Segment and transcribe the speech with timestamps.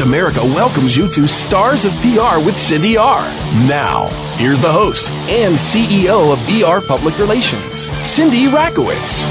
[0.00, 3.20] Voice America welcomes you to Stars of PR with Cindy R.
[3.68, 9.26] Now, here's the host and CEO of VR Public Relations, Cindy Rakowitz.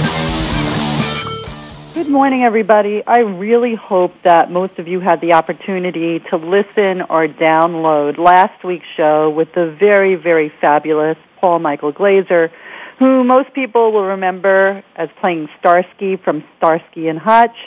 [1.96, 3.02] Good morning, everybody.
[3.08, 8.64] I really hope that most of you had the opportunity to listen or download last
[8.64, 12.52] week's show with the very, very fabulous Paul Michael Glaser,
[13.00, 17.58] who most people will remember as playing Starsky from Starsky and Hutch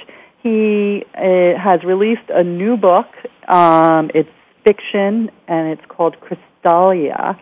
[0.43, 3.07] he uh, has released a new book.
[3.49, 4.31] Um, it's
[4.65, 7.39] fiction, and it's called Chrystalia,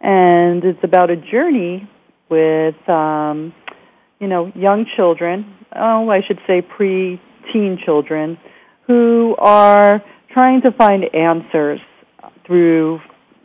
[0.00, 1.88] and it's about a journey
[2.28, 3.54] with, um,
[4.20, 5.54] you know, young children.
[5.74, 8.38] Oh, I should say pre-teen children
[8.86, 11.80] who are trying to find answers
[12.46, 13.00] through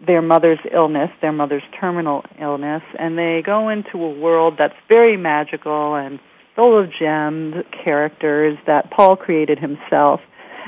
[0.06, 5.18] their mother's illness, their mother's terminal illness, and they go into a world that's very
[5.18, 6.20] magical and
[6.56, 10.22] full of gemmed characters that Paul created himself.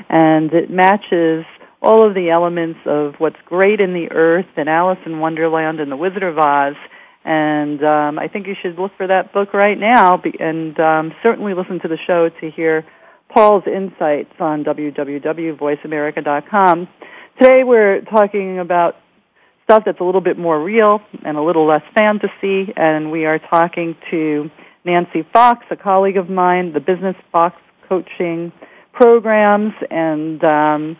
[0.08, 1.44] And it matches
[1.80, 5.90] all of the elements of what's great in the earth and Alice in Wonderland and
[5.90, 6.76] The Wizard of Oz.
[7.24, 11.54] And um, I think you should look for that book right now and um, certainly
[11.54, 12.84] listen to the show to hear
[13.28, 16.88] Paul's insights on www.voiceamerica.com.
[17.38, 18.96] Today we're talking about
[19.64, 23.38] stuff that's a little bit more real and a little less fantasy, and we are
[23.38, 24.50] talking to
[24.84, 27.56] Nancy Fox, a colleague of mine, the Business Fox
[27.88, 28.52] coaching
[28.92, 30.96] programs, and um,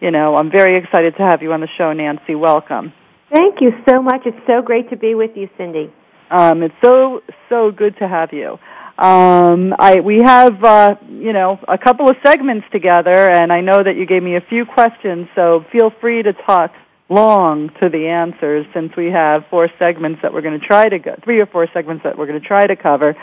[0.00, 2.34] you know, I'm very excited to have you on the show, Nancy.
[2.34, 2.92] Welcome.
[3.32, 4.22] Thank you so much.
[4.26, 5.92] It's so great to be with you, Cindy.
[6.30, 8.58] Um, it's so so good to have you.
[8.98, 13.82] Um, I we have uh, you know a couple of segments together, and I know
[13.82, 16.72] that you gave me a few questions, so feel free to talk
[17.08, 20.98] long to the answers since we have four segments that we're going to try to
[20.98, 23.14] go, three or four segments that we're going to try to cover.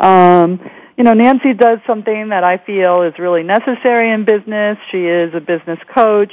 [0.00, 0.60] Um,
[0.96, 4.78] you know, Nancy does something that I feel is really necessary in business.
[4.90, 6.32] She is a business coach.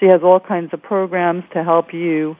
[0.00, 2.36] She has all kinds of programs to help you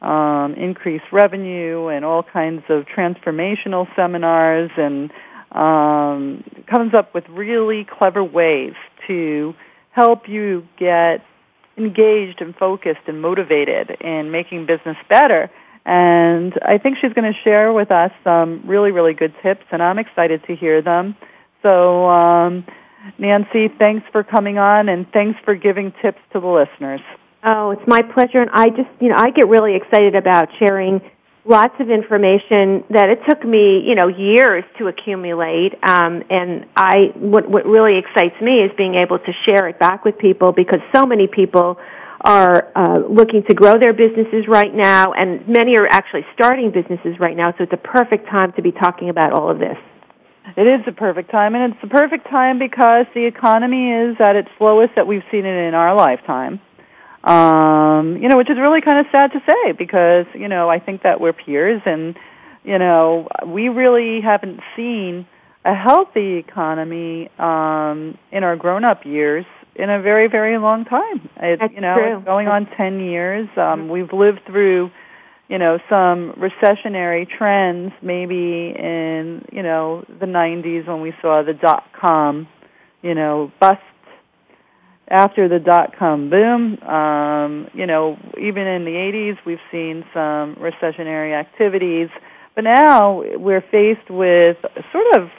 [0.00, 5.10] um, increase revenue and all kinds of transformational seminars and
[5.50, 8.74] um, comes up with really clever ways
[9.08, 9.54] to
[9.90, 11.24] help you get
[11.78, 15.50] engaged and focused and motivated in making business better.
[15.84, 19.82] And I think she's going to share with us some really, really good tips, and
[19.82, 21.16] I'm excited to hear them.
[21.62, 22.66] So, um,
[23.16, 27.00] Nancy, thanks for coming on, and thanks for giving tips to the listeners.
[27.42, 31.00] Oh, it's my pleasure, and I just, you know, I get really excited about sharing
[31.48, 35.72] lots of information that it took me, you know, years to accumulate.
[35.82, 40.04] Um, and I, what, what really excites me is being able to share it back
[40.04, 41.78] with people because so many people
[42.20, 47.18] are uh, looking to grow their businesses right now, and many are actually starting businesses
[47.18, 47.52] right now.
[47.56, 49.78] So it's a perfect time to be talking about all of this.
[50.56, 54.34] It is the perfect time, and it's the perfect time because the economy is at
[54.34, 56.60] its lowest that we've seen it in our lifetime.
[57.24, 60.78] Um, you know, which is really kind of sad to say because, you know, I
[60.78, 62.16] think that we're peers and,
[62.64, 65.26] you know, we really haven't seen
[65.64, 71.28] a healthy economy um, in our grown-up years in a very, very long time.
[71.36, 72.16] It, That's you know, true.
[72.16, 73.48] it's going on 10 years.
[73.56, 74.90] Um, we've lived through,
[75.48, 81.54] you know, some recessionary trends maybe in, you know, the 90s when we saw the
[81.54, 82.48] dot-com,
[83.02, 83.82] you know, bust
[85.10, 86.80] after the dot com boom.
[86.82, 92.08] Um, you know, even in the 80s, we've seen some recessionary activities,
[92.54, 94.58] but now we're faced with
[94.92, 95.30] sort of,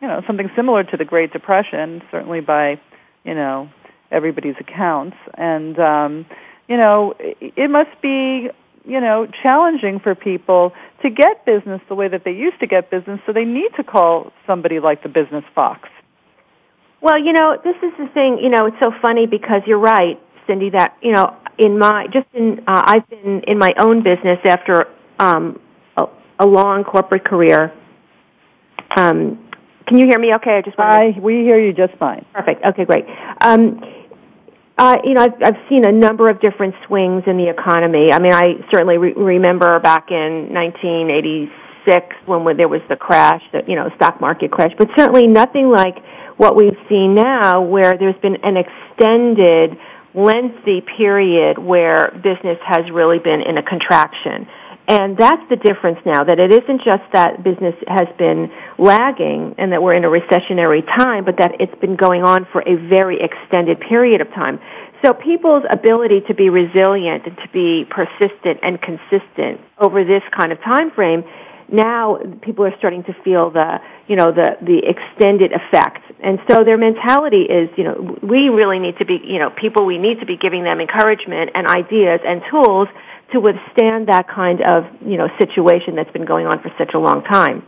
[0.00, 2.80] you know, something similar to the Great Depression, certainly by,
[3.24, 3.70] you know,
[4.10, 5.16] everybody's accounts.
[5.34, 6.26] And, um,
[6.68, 8.50] you know, it must be,
[8.84, 12.90] you know, challenging for people to get business the way that they used to get
[12.90, 15.88] business, so they need to call somebody like the Business Fox.
[17.04, 18.38] Well, you know, this is the thing.
[18.38, 20.70] You know, it's so funny because you're right, Cindy.
[20.70, 24.86] That you know, in my just in uh, I've been in my own business after
[25.18, 25.60] um,
[25.98, 26.06] a,
[26.38, 27.74] a long corporate career.
[28.96, 29.50] Um,
[29.86, 30.32] can you hear me?
[30.36, 32.24] Okay, I just I we hear you just fine.
[32.32, 32.64] Perfect.
[32.64, 33.04] Okay, great.
[33.42, 33.84] Um,
[34.78, 38.12] uh, you know, I've, I've seen a number of different swings in the economy.
[38.14, 41.52] I mean, I certainly re- remember back in 1986
[42.26, 45.98] when there was the crash, the you know stock market crash, but certainly nothing like
[46.36, 49.76] what we've seen now where there's been an extended,
[50.14, 54.46] lengthy period where business has really been in a contraction.
[54.86, 59.72] And that's the difference now, that it isn't just that business has been lagging and
[59.72, 63.18] that we're in a recessionary time, but that it's been going on for a very
[63.18, 64.60] extended period of time.
[65.02, 70.52] So people's ability to be resilient and to be persistent and consistent over this kind
[70.52, 71.24] of time frame
[71.74, 76.02] now people are starting to feel the you know the the extended effect.
[76.20, 79.84] And so their mentality is you know we really need to be you know people
[79.84, 82.88] we need to be giving them encouragement and ideas and tools
[83.32, 86.98] to withstand that kind of you know situation that's been going on for such a
[86.98, 87.64] long time.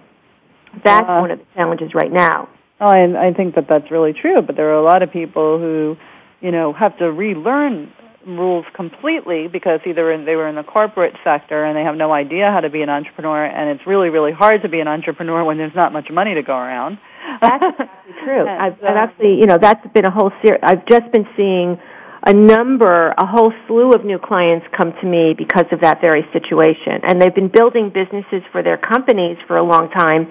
[0.84, 2.48] That's uh, one of the challenges right now.
[2.80, 5.58] Oh I, I think that that's really true but there are a lot of people
[5.58, 5.96] who
[6.40, 7.92] you know have to relearn
[8.26, 12.12] rules completely because either in, they were in the corporate sector and they have no
[12.12, 15.44] idea how to be an entrepreneur, and it's really, really hard to be an entrepreneur
[15.44, 16.98] when there's not much money to go around.
[17.40, 18.46] That's exactly true.
[18.46, 20.60] I've, I've actually, you know, that's been a whole series.
[20.62, 21.78] I've just been seeing
[22.24, 26.26] a number, a whole slew of new clients come to me because of that very
[26.32, 27.00] situation.
[27.04, 30.28] And they've been building businesses for their companies for a long time,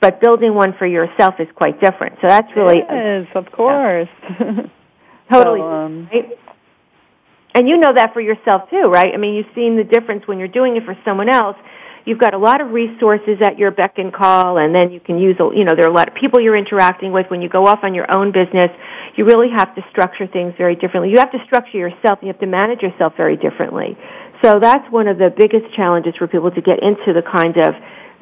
[0.00, 2.16] but building one for yourself is quite different.
[2.22, 2.78] So that's really.
[2.78, 4.08] It is, of course.
[4.28, 4.66] Yeah.
[5.32, 5.60] totally.
[5.60, 6.38] So, um, right?
[7.54, 9.14] And you know that for yourself too, right?
[9.14, 11.56] I mean, you've seen the difference when you're doing it for someone else.
[12.04, 15.16] You've got a lot of resources at your beck and call, and then you can
[15.16, 17.30] use, you know, there are a lot of people you're interacting with.
[17.30, 18.70] When you go off on your own business,
[19.16, 21.10] you really have to structure things very differently.
[21.10, 22.18] You have to structure yourself.
[22.20, 23.96] You have to manage yourself very differently.
[24.42, 27.74] So that's one of the biggest challenges for people to get into the kind of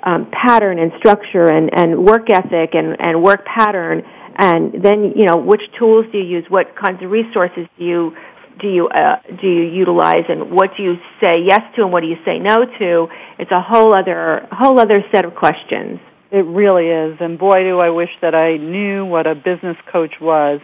[0.04, 4.02] um, pattern and structure and, and work ethic and, and work pattern
[4.36, 8.16] and then you know which tools do you use what kinds of resources do you
[8.62, 12.00] do you uh, do you utilize and what do you say yes to and what
[12.00, 13.08] do you say no to?
[13.38, 16.00] It's a whole other whole other set of questions.
[16.30, 17.18] It really is.
[17.20, 20.60] And boy do i wish that i knew what a business coach was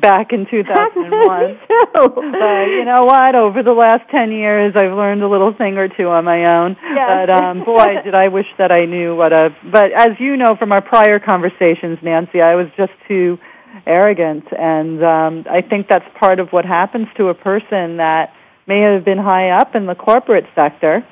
[0.00, 1.58] back in 2001
[1.94, 3.36] but you know what?
[3.36, 6.76] Over the last 10 years i've learned a little thing or two on my own.
[6.82, 7.28] Yes.
[7.28, 10.56] but um boy did i wish that i knew what a but as you know
[10.56, 13.38] from our prior conversations nancy i was just too
[13.86, 14.44] arrogant.
[14.52, 18.34] And um, I think that's part of what happens to a person that
[18.66, 21.06] may have been high up in the corporate sector.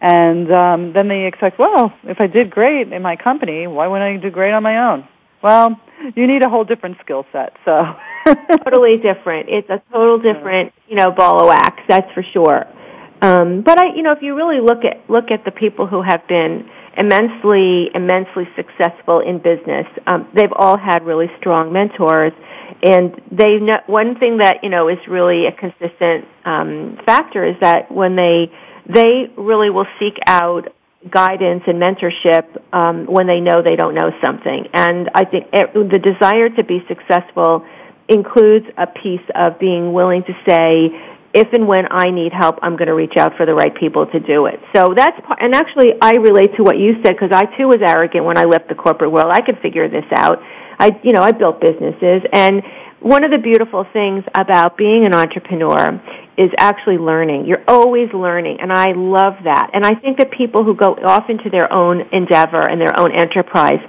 [0.00, 4.18] And um, then they expect, well, if I did great in my company, why wouldn't
[4.18, 5.06] I do great on my own?
[5.42, 5.80] Well,
[6.14, 7.56] you need a whole different skill set.
[7.64, 7.94] So
[8.64, 9.48] totally different.
[9.48, 11.82] It's a total different, you know, ball of wax.
[11.88, 12.66] That's for sure.
[13.22, 16.00] Um, but I, you know, if you really look at look at the people who
[16.00, 19.86] have been immensely, immensely successful in business.
[20.06, 22.32] Um, they've all had really strong mentors,
[22.82, 27.56] and they know, one thing that you know is really a consistent um, factor is
[27.60, 28.52] that when they
[28.86, 30.72] they really will seek out
[31.08, 34.68] guidance and mentorship um, when they know they don't know something.
[34.74, 37.64] And I think it, the desire to be successful
[38.08, 40.90] includes a piece of being willing to say,
[41.32, 44.06] if and when I need help, I'm going to reach out for the right people
[44.06, 44.60] to do it.
[44.74, 47.78] So that's part, and actually I relate to what you said because I too was
[47.82, 49.30] arrogant when I left the corporate world.
[49.30, 50.42] I could figure this out.
[50.78, 52.62] I, you know, I built businesses and
[53.00, 56.02] one of the beautiful things about being an entrepreneur
[56.36, 57.46] is actually learning.
[57.46, 59.70] You're always learning and I love that.
[59.72, 63.12] And I think that people who go off into their own endeavor and their own
[63.12, 63.80] enterprise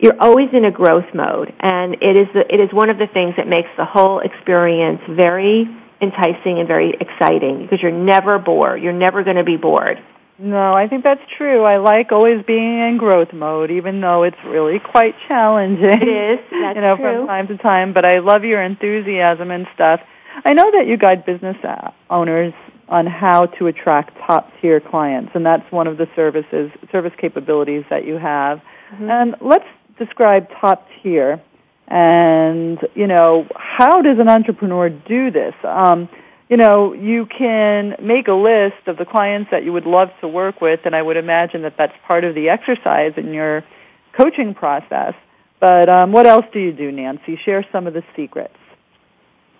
[0.00, 3.08] you're always in a growth mode and it is the, it is one of the
[3.08, 5.68] things that makes the whole experience very
[6.00, 8.82] enticing and very exciting because you're never bored.
[8.82, 10.02] You're never going to be bored.
[10.40, 11.64] No, I think that's true.
[11.64, 15.84] I like always being in growth mode, even though it's really quite challenging.
[15.84, 16.38] It is.
[16.50, 17.18] That's you know, true.
[17.18, 17.92] from time to time.
[17.92, 20.00] But I love your enthusiasm and stuff.
[20.44, 21.56] I know that you guide business
[22.08, 22.54] owners
[22.88, 27.84] on how to attract top tier clients, and that's one of the services, service capabilities
[27.90, 28.58] that you have.
[28.92, 29.10] Mm-hmm.
[29.10, 29.66] And let's
[29.98, 31.42] describe top tier
[31.88, 35.54] and you know how does an entrepreneur do this?
[35.64, 36.08] Um,
[36.48, 40.28] you know you can make a list of the clients that you would love to
[40.28, 43.62] work with and i would imagine that that's part of the exercise in your
[44.18, 45.14] coaching process.
[45.60, 47.36] But um, what else do you do nancy?
[47.36, 48.54] Share some of the secrets.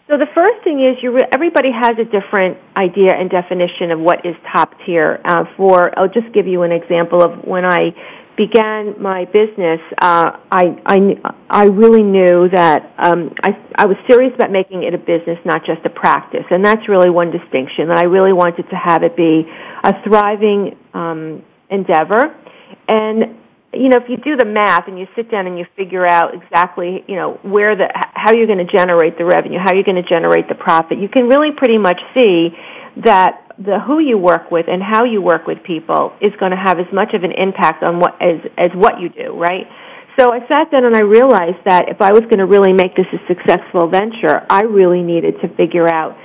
[0.08, 4.00] So the first thing is you re- everybody has a different idea and definition of
[4.00, 5.20] what is top tier.
[5.25, 7.94] Uh, for I'll just give you an example of when I
[8.38, 14.33] began my business, uh, I, I, I really knew that um, I, I was serious
[14.35, 16.45] about making it a business, not just a practice.
[16.50, 19.45] And that's really one distinction, that I really wanted to have it be
[19.83, 22.33] a thriving um, endeavor.
[22.87, 23.37] And,
[23.75, 26.33] you know, if you do the math and you sit down and you figure out
[26.33, 30.02] exactly, you know, where the, how you're going to generate the revenue, how you're going
[30.02, 32.57] to generate the profit, you can really pretty much see
[33.04, 36.57] that the who you work with and how you work with people is going to
[36.57, 39.67] have as much of an impact on what as as what you do, right?
[40.19, 42.97] So I sat down and I realized that if I was going to really make
[42.97, 46.17] this a successful venture, I really needed to figure out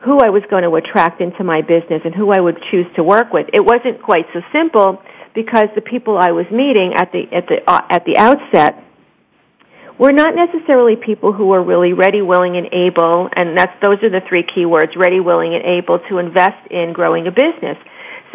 [0.00, 3.04] who I was going to attract into my business and who I would choose to
[3.04, 3.48] work with.
[3.52, 5.02] It wasn't quite so simple
[5.34, 8.82] because the people I was meeting at the at the uh, at the outset
[10.00, 14.08] we're not necessarily people who are really ready, willing, and able, and that's those are
[14.08, 17.76] the three key words: ready, willing, and able to invest in growing a business.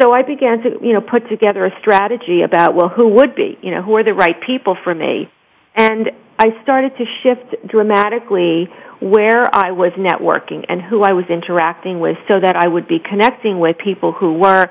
[0.00, 3.58] So I began to, you know, put together a strategy about, well, who would be,
[3.62, 5.28] you know, who are the right people for me?
[5.74, 8.68] And I started to shift dramatically
[9.00, 13.00] where I was networking and who I was interacting with so that I would be
[13.00, 14.70] connecting with people who were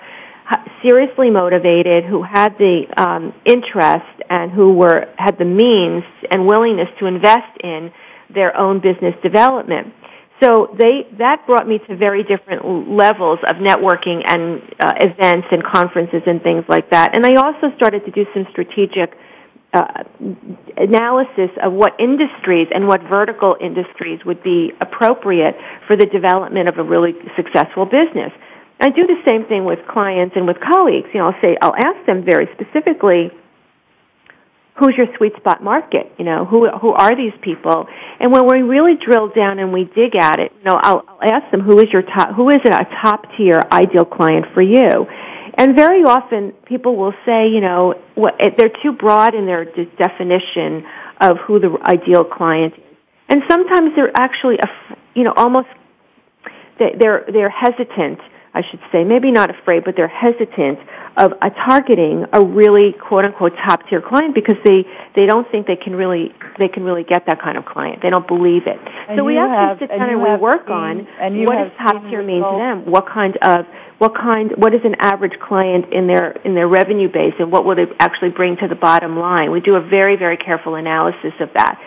[0.82, 6.90] seriously motivated, who had the um, interest and who were had the means and willingness
[7.00, 7.92] to invest in
[8.30, 9.94] their own business development.
[10.44, 15.64] So they that brought me to very different levels of networking and uh, events and
[15.64, 17.16] conferences and things like that.
[17.16, 19.18] And I also started to do some strategic
[19.74, 20.04] uh,
[20.78, 25.56] analysis of what industries and what vertical industries would be appropriate
[25.88, 28.32] for the development of a really successful business.
[28.80, 31.08] I do the same thing with clients and with colleagues.
[31.14, 33.32] You know, I'll say I'll ask them very specifically
[34.76, 36.12] who's your sweet spot market?
[36.18, 37.88] You know, who who are these people?
[38.20, 41.32] And when we really drill down and we dig at it, you know, I'll, I'll
[41.32, 45.08] ask them who is your top, who is a top tier ideal client for you?
[45.58, 49.64] And very often people will say, you know, what, eh, they're too broad in their
[49.64, 50.86] definition
[51.22, 52.84] of who the ideal client is.
[53.30, 54.60] And sometimes they're actually,
[55.16, 55.70] you know, almost,
[56.78, 58.20] they're, they're hesitant,
[58.56, 60.80] I should say, maybe not afraid, but they're hesitant
[61.18, 65.68] of a targeting a really quote unquote top tier client because they they don't think
[65.68, 68.02] they can really they can really get that kind of client.
[68.02, 68.80] They don't believe it.
[69.10, 71.72] And so we have, to sit down and, we work seen, on and what does
[71.78, 72.90] top tier mean to them.
[72.90, 73.66] What kind of
[73.98, 77.66] what kind what is an average client in their in their revenue base and what
[77.66, 79.52] would it actually bring to the bottom line.
[79.52, 81.80] We do a very very careful analysis of that.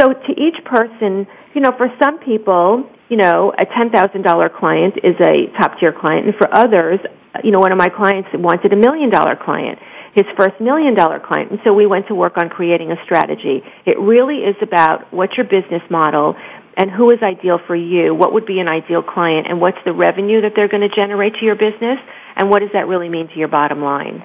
[0.00, 5.14] So to each person, you know, for some people, you know, a $10,000 client is
[5.20, 6.98] a top tier client and for others,
[7.44, 9.78] you know, one of my clients wanted a million dollar client,
[10.14, 11.50] his first million dollar client.
[11.50, 13.62] And so we went to work on creating a strategy.
[13.84, 16.36] It really is about what's your business model
[16.78, 19.92] and who is ideal for you, what would be an ideal client, and what's the
[19.92, 21.98] revenue that they're going to generate to your business,
[22.36, 24.24] and what does that really mean to your bottom line.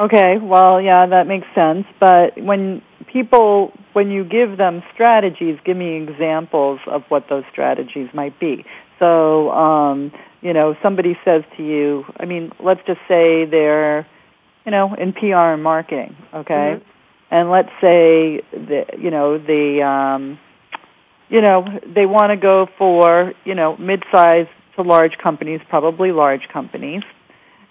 [0.00, 1.86] Okay, well, yeah, that makes sense.
[2.00, 8.08] But when people, when you give them strategies, give me examples of what those strategies
[8.14, 8.64] might be.
[8.98, 14.06] So, um, you know, somebody says to you, I mean, let's just say they're,
[14.64, 16.76] you know, in PR and marketing, okay?
[16.76, 16.88] Mm-hmm.
[17.30, 20.38] And let's say that, you know, the, um,
[21.28, 26.48] you know, they want to go for, you know, mid-sized to large companies, probably large
[26.48, 27.02] companies,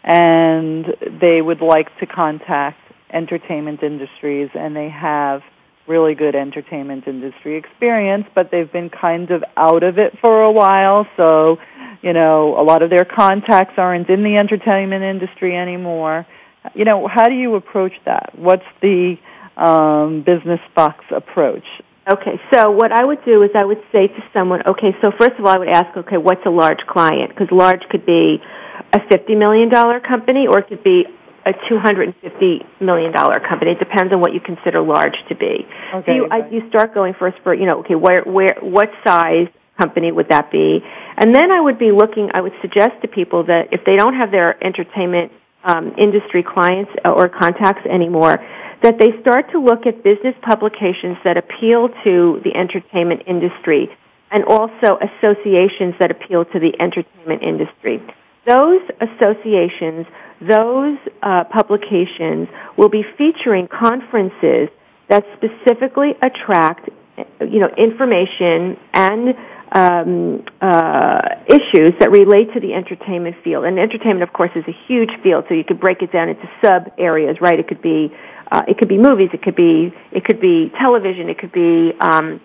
[0.03, 2.80] and they would like to contact
[3.13, 5.43] entertainment industries and they have
[5.87, 10.51] really good entertainment industry experience, but they've been kind of out of it for a
[10.51, 11.07] while.
[11.17, 11.59] So,
[12.01, 16.25] you know, a lot of their contacts aren't in the entertainment industry anymore.
[16.75, 18.37] You know, how do you approach that?
[18.37, 19.17] What's the
[19.57, 21.65] um, business Fox approach?
[22.09, 25.37] Okay, so what I would do is I would say to someone, okay, so first
[25.37, 27.29] of all I would ask, okay, what's a large client?
[27.29, 28.41] Because large could be
[28.91, 29.69] a $50 million
[30.01, 31.05] company or it could be
[31.45, 33.71] a $250 million company.
[33.71, 35.67] It depends on what you consider large to be.
[35.93, 38.91] Okay, so you, I, you start going first for, you know, okay, where, where, what
[39.05, 40.81] size company would that be?
[41.17, 44.15] And then I would be looking, I would suggest to people that if they don't
[44.15, 45.31] have their entertainment
[45.63, 48.35] um, industry clients or contacts anymore,
[48.81, 53.89] that they start to look at business publications that appeal to the entertainment industry
[54.31, 58.01] and also associations that appeal to the entertainment industry.
[58.47, 60.07] Those associations
[60.41, 64.69] those uh, publications will be featuring conferences
[65.07, 66.89] that specifically attract,
[67.41, 69.35] you know, information and
[69.71, 73.65] um, uh, issues that relate to the entertainment field.
[73.65, 76.49] And entertainment, of course, is a huge field, so you could break it down into
[76.63, 77.59] sub areas, right?
[77.59, 78.13] It could be
[78.51, 81.93] uh, it could be movies, it could be it could be television, it could be
[82.01, 82.41] um,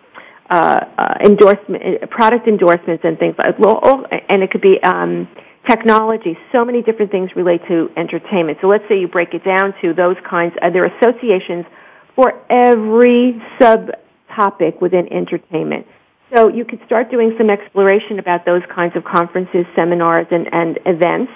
[0.48, 3.58] uh, uh, endorsement, product endorsements, and things like.
[3.58, 5.28] Well, and it could be um,
[5.68, 8.58] technology, so many different things relate to entertainment.
[8.60, 11.66] So let's say you break it down to those kinds, uh, there are associations
[12.14, 15.86] for every subtopic within entertainment.
[16.34, 20.78] So you could start doing some exploration about those kinds of conferences, seminars, and, and
[20.86, 21.32] events.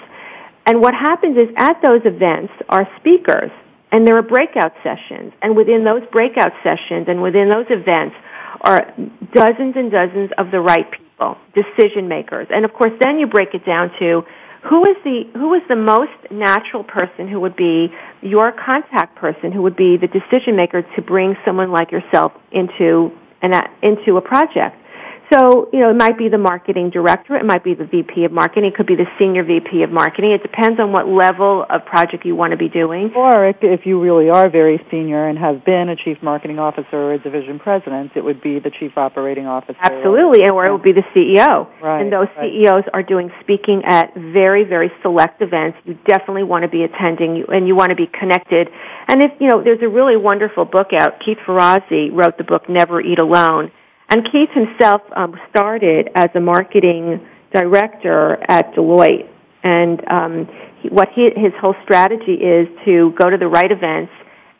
[0.65, 3.51] And what happens is at those events are speakers,
[3.91, 5.33] and there are breakout sessions.
[5.41, 8.15] And within those breakout sessions and within those events
[8.61, 8.93] are
[9.33, 12.47] dozens and dozens of the right people people, decision makers.
[12.49, 14.23] And of course, then you break it down to
[14.63, 19.51] who is the who is the most natural person who would be your contact person
[19.51, 23.11] who would be the decision maker to bring someone like yourself into
[23.41, 24.77] an into a project.
[25.31, 28.33] So, you know, it might be the marketing director, it might be the VP of
[28.33, 30.31] marketing, it could be the senior VP of marketing.
[30.31, 33.13] It depends on what level of project you want to be doing.
[33.15, 37.13] Or if you really are very senior and have been a chief marketing officer or
[37.13, 39.77] a division president, it would be the chief operating officer.
[39.79, 41.69] Absolutely, or, or it would be the CEO.
[41.81, 42.51] Right, and those right.
[42.51, 45.77] CEOs are doing speaking at very, very select events.
[45.85, 48.67] You definitely want to be attending and you want to be connected.
[49.07, 51.21] And if, you know, there's a really wonderful book out.
[51.23, 53.71] Keith Ferrazzi wrote the book Never Eat Alone
[54.11, 59.27] and Keith himself um, started as a marketing director at Deloitte,
[59.63, 60.49] and um,
[60.81, 64.11] he, what he, his whole strategy is to go to the right events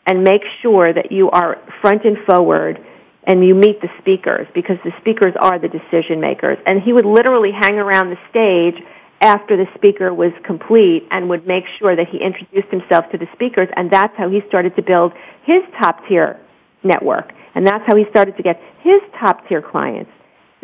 [0.06, 2.82] and make sure that you are front and forward
[3.24, 6.58] and you meet the speakers because the speakers are the decision makers.
[6.66, 8.82] And he would literally hang around the stage
[9.20, 13.28] after the speaker was complete and would make sure that he introduced himself to the
[13.34, 15.12] speakers and that's how he started to build
[15.44, 16.40] his top tier
[16.82, 17.32] network.
[17.54, 20.10] And that's how he started to get his top tier clients.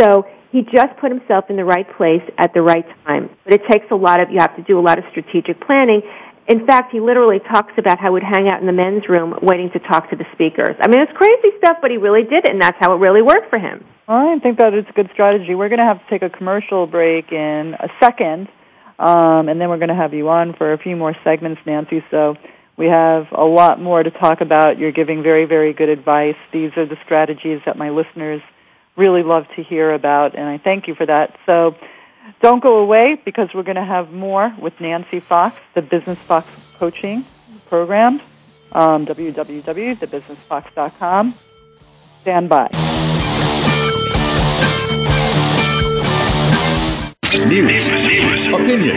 [0.01, 3.29] So he just put himself in the right place at the right time.
[3.45, 6.03] But it takes a lot of, you have to do a lot of strategic planning.
[6.49, 9.39] In fact, he literally talks about how he would hang out in the men's room
[9.43, 10.77] waiting to talk to the speakers.
[10.81, 13.21] I mean, it's crazy stuff, but he really did it, and that's how it really
[13.21, 13.85] worked for him.
[14.09, 15.55] I think that it's a good strategy.
[15.55, 18.49] We're going to have to take a commercial break in a second,
[18.99, 22.03] um, and then we're going to have you on for a few more segments, Nancy.
[22.11, 22.37] So
[22.79, 24.79] we have a lot more to talk about.
[24.79, 26.37] You're giving very, very good advice.
[26.53, 28.41] These are the strategies that my listeners
[28.97, 31.37] really love to hear about, and I thank you for that.
[31.45, 31.77] So
[32.41, 36.49] don't go away because we're going to have more with Nancy Fox, the Business Fox
[36.79, 37.27] Coaching
[37.69, 38.23] Program,
[38.73, 41.35] um, www.thebusinessfox.com.
[42.23, 42.69] Stand by.
[47.47, 47.87] News,
[48.47, 48.97] opinion,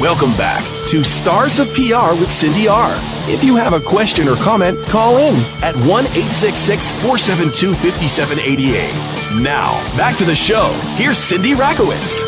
[0.00, 2.94] Welcome back to Stars of PR with Cindy R.
[3.28, 9.42] If you have a question or comment, call in at 1 866 472 5788.
[9.42, 10.72] Now, back to the show.
[10.94, 12.24] Here's Cindy Rakowitz.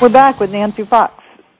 [0.00, 1.17] We're back with Nancy Fox,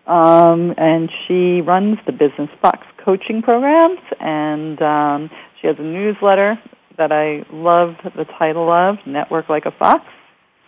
[0.09, 6.59] um, and she runs the Business Fox coaching programs, and um, she has a newsletter
[6.97, 10.05] that I love the title of, Network Like a Fox,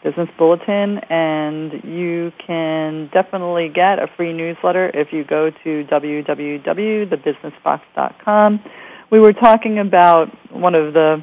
[0.04, 8.60] Business Bulletin, and you can definitely get a free newsletter if you go to www.thebusinessfox.com.
[9.10, 11.22] We were talking about one of the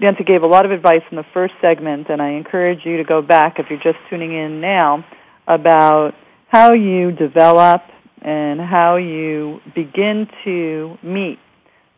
[0.00, 3.04] Nancy gave a lot of advice in the first segment, and I encourage you to
[3.04, 5.04] go back if you're just tuning in now
[5.46, 6.16] about
[6.52, 7.80] how you develop
[8.20, 11.38] and how you begin to meet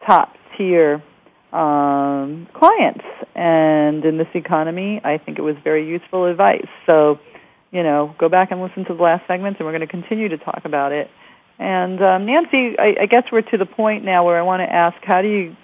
[0.07, 1.03] top tier
[1.53, 3.05] um, clients.
[3.35, 6.69] And in this economy, I think it was very useful advice.
[6.87, 7.19] So,
[7.73, 10.29] you know, go back and listen to the last segments, and we're going to continue
[10.29, 11.11] to talk about it.
[11.59, 14.73] And um, Nancy, I, I guess we're to the point now where I want to
[14.73, 15.57] ask, how do you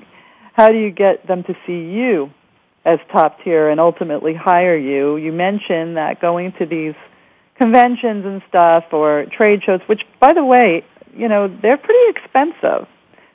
[0.53, 2.33] how do you get them to see you
[2.85, 5.17] as top tier and ultimately hire you?
[5.17, 6.95] You mentioned that going to these
[7.61, 10.83] conventions and stuff or trade shows, which by the way,
[11.15, 12.89] you know, they're pretty expensive.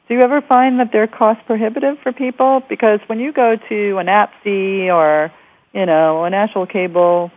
[0.08, 2.64] Do you ever find that they're cost prohibitive for people?
[2.68, 5.32] Because when you go to an APSI or,
[5.74, 7.32] you know, a National Cable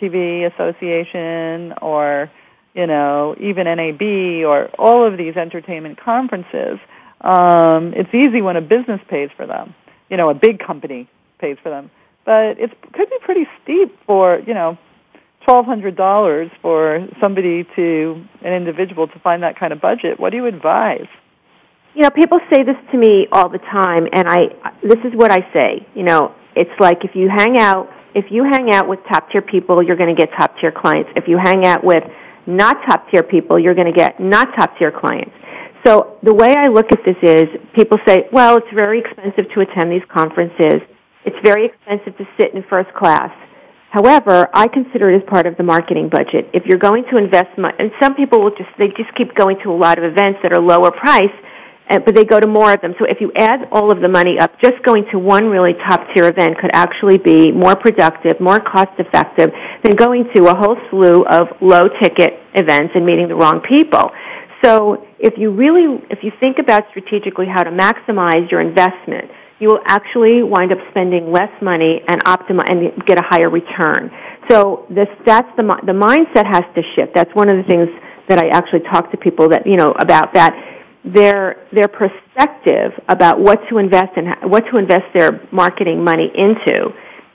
[0.00, 2.30] TV Association or,
[2.74, 4.02] you know, even NAB
[4.46, 6.78] or all of these entertainment conferences,
[7.20, 9.74] um, it's easy when a business pays for them.
[10.08, 11.06] You know, a big company
[11.38, 11.90] pays for them.
[12.24, 14.78] But it could be pretty steep for, you know,
[15.44, 20.18] twelve hundred dollars for somebody to an individual to find that kind of budget.
[20.18, 21.06] What do you advise?
[21.94, 24.48] You know, people say this to me all the time, and I
[24.82, 25.86] this is what I say.
[25.94, 29.42] You know, it's like if you hang out if you hang out with top tier
[29.42, 31.10] people, you're going to get top tier clients.
[31.16, 32.04] If you hang out with
[32.46, 35.32] not top tier people, you're going to get not top tier clients.
[35.86, 39.60] So the way I look at this is people say, well, it's very expensive to
[39.60, 40.82] attend these conferences.
[41.24, 43.30] It's very expensive to sit in first class.
[43.90, 46.48] However, I consider it as part of the marketing budget.
[46.54, 49.58] If you're going to invest money, and some people will just, they just keep going
[49.64, 51.34] to a lot of events that are lower price,
[51.88, 52.94] eh, but they go to more of them.
[53.00, 56.06] So if you add all of the money up, just going to one really top
[56.14, 59.50] tier event could actually be more productive, more cost effective
[59.82, 64.12] than going to a whole slew of low ticket events and meeting the wrong people.
[64.62, 69.68] So if you really, if you think about strategically how to maximize your investment, you
[69.68, 74.10] will actually wind up spending less money and and get a higher return.
[74.48, 77.14] So this, that's the the mindset has to shift.
[77.14, 77.88] That's one of the things
[78.28, 80.54] that I actually talk to people that you know about that
[81.04, 86.92] their their perspective about what to invest in what to invest their marketing money into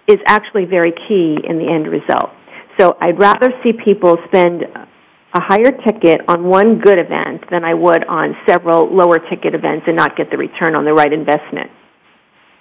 [0.08, 2.32] is actually very key in the end result.
[2.80, 7.74] So I'd rather see people spend a higher ticket on one good event than I
[7.74, 11.72] would on several lower ticket events and not get the return on the right investment.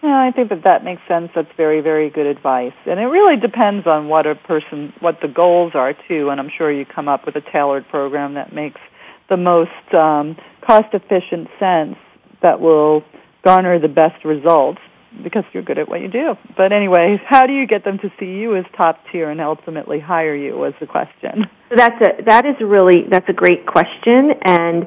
[0.05, 1.31] Yeah, I think that that makes sense.
[1.35, 2.75] That's very, very good advice.
[2.85, 6.29] And it really depends on what a person, what the goals are too.
[6.29, 8.83] And I'm sure you come up with a tailored program that makes
[9.31, 11.97] the most um, cost-efficient sense
[12.43, 13.03] that will
[13.43, 14.83] garner the best results
[15.23, 16.37] because you're good at what you do.
[16.55, 20.01] But anyway, how do you get them to see you as top tier and ultimately
[20.01, 20.55] hire you?
[20.55, 21.49] Was the question.
[21.75, 24.87] That's a that is really that's a great question, and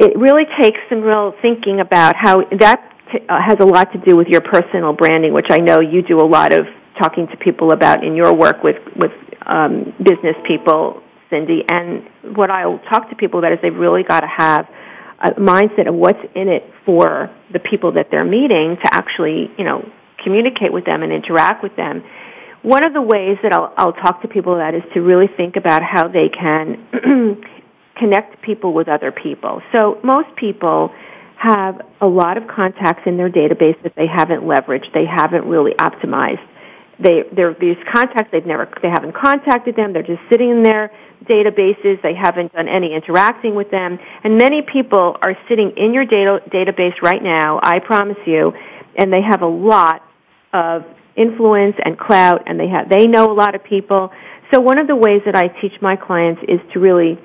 [0.00, 2.91] it really takes some real thinking about how that
[3.28, 6.20] uh, has a lot to do with your personal branding, which I know you do
[6.20, 6.66] a lot of
[6.98, 9.12] talking to people about in your work with with
[9.46, 11.64] um, business people, Cindy.
[11.68, 14.68] And what I'll talk to people about is they've really got to have
[15.20, 19.64] a mindset of what's in it for the people that they're meeting to actually, you
[19.64, 19.88] know,
[20.22, 22.04] communicate with them and interact with them.
[22.62, 25.56] One of the ways that I'll, I'll talk to people about is to really think
[25.56, 26.86] about how they can
[27.96, 29.62] connect people with other people.
[29.72, 30.92] So most people
[31.42, 35.72] have a lot of contacts in their database that they haven't leveraged, they haven't really
[35.72, 36.46] optimized.
[37.00, 39.92] They, they're these contacts they've never, they haven't contacted them.
[39.92, 40.92] They're just sitting in their
[41.24, 42.00] databases.
[42.00, 43.98] They haven't done any interacting with them.
[44.22, 47.58] And many people are sitting in your data, database right now.
[47.60, 48.54] I promise you,
[48.94, 50.06] and they have a lot
[50.52, 50.84] of
[51.16, 54.12] influence and clout, and they have they know a lot of people.
[54.52, 57.18] So one of the ways that I teach my clients is to really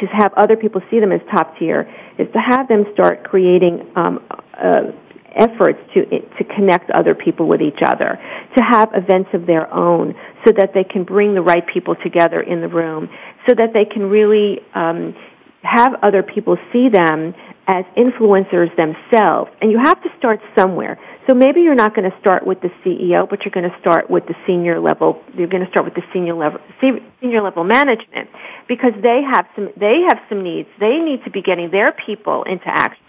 [0.00, 3.90] to have other people see them as top tier is to have them start creating
[3.96, 4.92] um, uh,
[5.34, 8.18] efforts to to connect other people with each other,
[8.56, 10.14] to have events of their own,
[10.46, 13.08] so that they can bring the right people together in the room,
[13.48, 15.14] so that they can really um,
[15.62, 17.34] have other people see them
[17.66, 19.50] as influencers themselves.
[19.60, 20.98] And you have to start somewhere.
[21.26, 24.10] So maybe you're not going to start with the CEO, but you're going to start
[24.10, 25.22] with the senior level.
[25.36, 28.28] You're going to start with the senior level, senior level management,
[28.68, 30.68] because they have some they have some needs.
[30.78, 33.02] They need to be getting their people into action.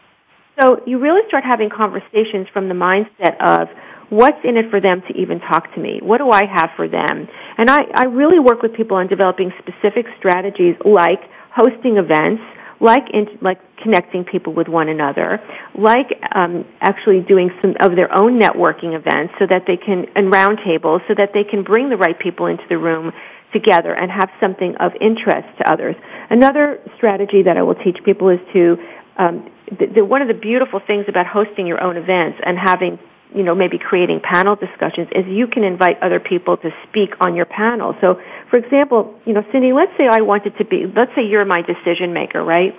[0.60, 3.67] So you really start having conversations from the mindset of
[4.10, 5.99] what's in it for them to even talk to me?
[6.01, 7.28] What do I have for them?
[7.58, 12.43] And I, I really work with people on developing specific strategies like hosting events
[12.80, 15.42] like in, like connecting people with one another,
[15.76, 20.32] like um, actually doing some of their own networking events so that they can and
[20.32, 23.12] roundtables so that they can bring the right people into the room
[23.54, 25.96] together and have something of interest to others.
[26.30, 28.78] Another strategy that I will teach people is to
[29.18, 33.00] um, the, the, one of the beautiful things about hosting your own events and having
[33.36, 37.36] you know, maybe creating panel discussions is you can invite other people to speak on
[37.36, 37.95] your panel.
[38.02, 38.19] So,
[38.50, 41.62] for example, you know, Cindy, let's say I wanted to be, let's say you're my
[41.62, 42.76] decision maker, right?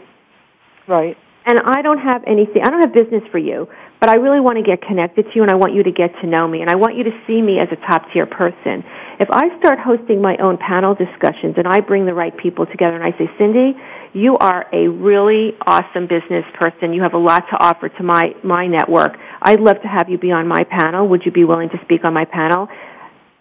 [0.87, 1.16] Right.
[1.45, 3.69] And I don't have anything, I don't have business for you,
[4.01, 6.13] but I really want to get connected to you and I want you to get
[6.21, 8.85] to know me and I want you to see me as a top tier person.
[9.19, 12.95] If I start hosting my own panel discussions and I bring the right people together
[12.95, 13.75] and I say, Cindy,
[14.13, 16.93] you are a really awesome business person.
[16.93, 19.17] You have a lot to offer to my, my network.
[19.41, 21.09] I'd love to have you be on my panel.
[21.09, 22.69] Would you be willing to speak on my panel?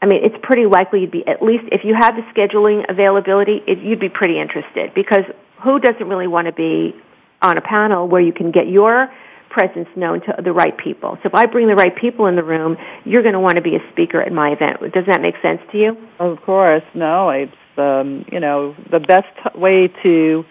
[0.02, 3.62] I mean, it's pretty likely you'd be, at least if you have the scheduling availability,
[3.68, 5.24] it, you'd be pretty interested because
[5.64, 6.96] who doesn't really want to be
[7.42, 9.10] on a panel where you can get your
[9.56, 11.18] presence known to the right people.
[11.24, 13.62] So if I bring the right people in the room, you're going to want to
[13.62, 14.94] be a speaker at my event.
[14.94, 15.98] Does that make sense to you?
[16.20, 16.84] Of course.
[16.94, 20.46] No, it's um, you know the best way to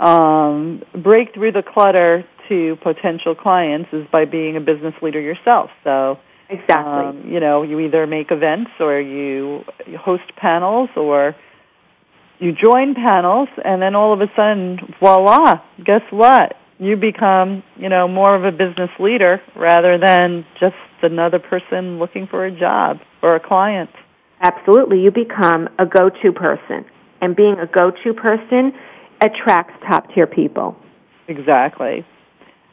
[0.00, 5.70] um, break through the clutter to potential clients is by being a business leader yourself.
[5.84, 6.18] So
[6.50, 7.04] Exactly.
[7.04, 9.64] Um, you know, you either make events or you
[9.98, 11.36] host panels or
[12.38, 16.56] you join panels and then all of a sudden, voila, guess what?
[16.78, 22.26] You become, you know, more of a business leader rather than just another person looking
[22.26, 23.90] for a job or a client.
[24.40, 25.02] Absolutely.
[25.02, 26.84] You become a go-to person.
[27.20, 28.72] And being a go-to person
[29.20, 30.76] attracts top-tier people.
[31.26, 32.06] Exactly.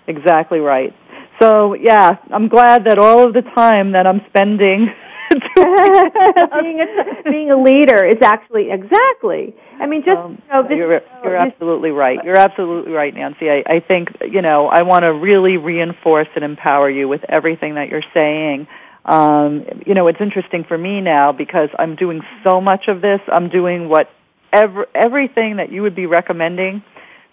[0.07, 0.93] Exactly right.
[1.41, 4.93] So, yeah, I'm glad that all of the time that I'm spending
[5.39, 9.55] being, a, being a leader is actually exactly.
[9.79, 12.23] I mean, just um, you know, this, you're, you're absolutely right.
[12.23, 13.49] You're absolutely right, Nancy.
[13.49, 17.75] I, I think you know I want to really reinforce and empower you with everything
[17.75, 18.67] that you're saying.
[19.05, 23.21] Um, you know, it's interesting for me now because I'm doing so much of this.
[23.27, 24.09] I'm doing what
[24.51, 26.83] every, everything that you would be recommending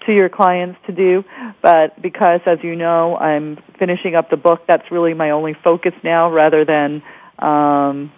[0.07, 1.25] to your clients to do.
[1.63, 5.95] But because, as you know, I'm finishing up the book, that's really my only focus
[6.03, 7.03] now rather than,
[7.43, 8.13] um,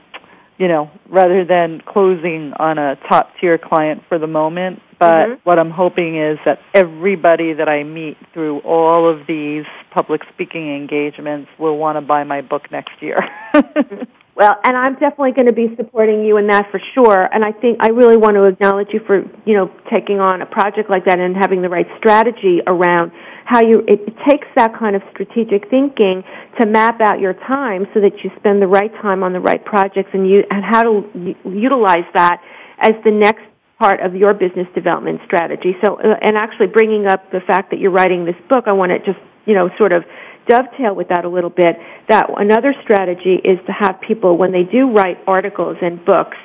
[0.58, 4.80] you know, rather than closing on a top tier client for the moment.
[5.00, 5.38] But Mhm.
[5.42, 10.74] what I'm hoping is that everybody that I meet through all of these public speaking
[10.74, 13.28] engagements will want to buy my book next year.
[14.36, 17.28] Well, and I'm definitely going to be supporting you in that for sure.
[17.32, 20.46] And I think I really want to acknowledge you for, you know, taking on a
[20.46, 23.12] project like that and having the right strategy around
[23.44, 26.24] how you, it takes that kind of strategic thinking
[26.58, 29.64] to map out your time so that you spend the right time on the right
[29.64, 32.42] projects and you, and how to utilize that
[32.80, 33.44] as the next
[33.78, 35.76] part of your business development strategy.
[35.84, 38.90] So, uh, and actually bringing up the fact that you're writing this book, I want
[38.90, 40.04] to just, you know, sort of
[40.46, 41.78] dovetail with that a little bit,
[42.08, 46.36] that another strategy is to have people, when they do write articles and books,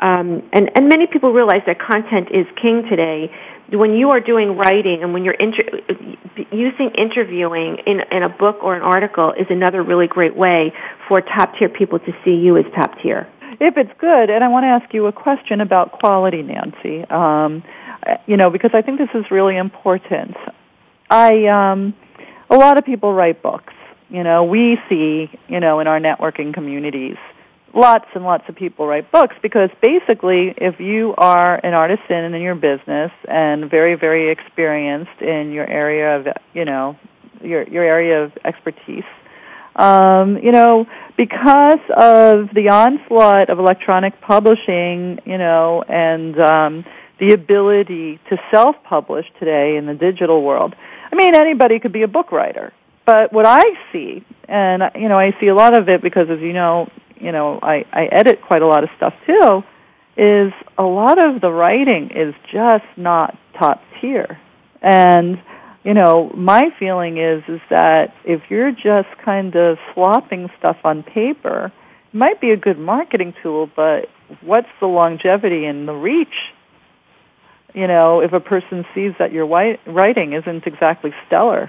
[0.00, 3.30] um, and, and many people realize that content is king today.
[3.70, 5.80] When you are doing writing and when you're inter-
[6.50, 10.72] using interviewing in, in a book or an article is another really great way
[11.06, 13.28] for top tier people to see you as top tier.
[13.60, 17.04] if it's good, and I want to ask you a question about quality, Nancy.
[17.04, 17.62] Um,
[18.26, 20.36] you know, because I think this is really important.
[21.10, 21.94] I um,
[22.50, 23.72] a lot of people write books.
[24.10, 27.16] You know, we see, you know, in our networking communities,
[27.72, 32.42] lots and lots of people write books because basically if you are an artisan in
[32.42, 36.98] your business and very, very experienced in your area of, you know,
[37.40, 39.04] your, your area of expertise,
[39.76, 40.86] um, you know,
[41.16, 46.84] because of the onslaught of electronic publishing, you know, and um,
[47.18, 50.74] the ability to self-publish today in the digital world,
[51.12, 52.72] I mean, anybody could be a book writer.
[53.06, 56.40] But what I see, and you know, I see a lot of it because, as
[56.40, 59.62] you know, you know, I, I edit quite a lot of stuff too.
[60.16, 64.38] Is a lot of the writing is just not top tier,
[64.82, 65.40] and
[65.82, 71.02] you know, my feeling is is that if you're just kind of slopping stuff on
[71.02, 71.72] paper,
[72.12, 74.08] it might be a good marketing tool, but
[74.42, 76.52] what's the longevity and the reach?
[77.74, 81.68] You know, if a person sees that your writing isn't exactly stellar.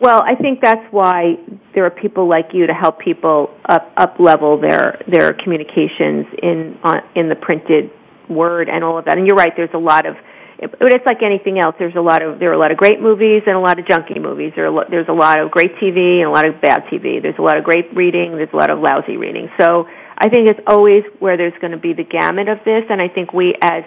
[0.00, 1.38] Well, I think that's why
[1.74, 6.78] there are people like you to help people up up level their their communications in
[6.82, 7.92] on, in the printed
[8.28, 9.18] word and all of that.
[9.18, 9.54] And you're right.
[9.54, 10.16] There's a lot of
[10.58, 11.74] but it's like anything else.
[11.78, 13.84] There's a lot of there are a lot of great movies and a lot of
[13.84, 14.52] junky movies.
[14.56, 17.20] There are, there's a lot of great TV and a lot of bad TV.
[17.20, 18.36] There's a lot of great reading.
[18.36, 19.50] There's a lot of lousy reading.
[19.58, 22.84] So I think it's always where there's going to be the gamut of this.
[22.90, 23.84] And I think we as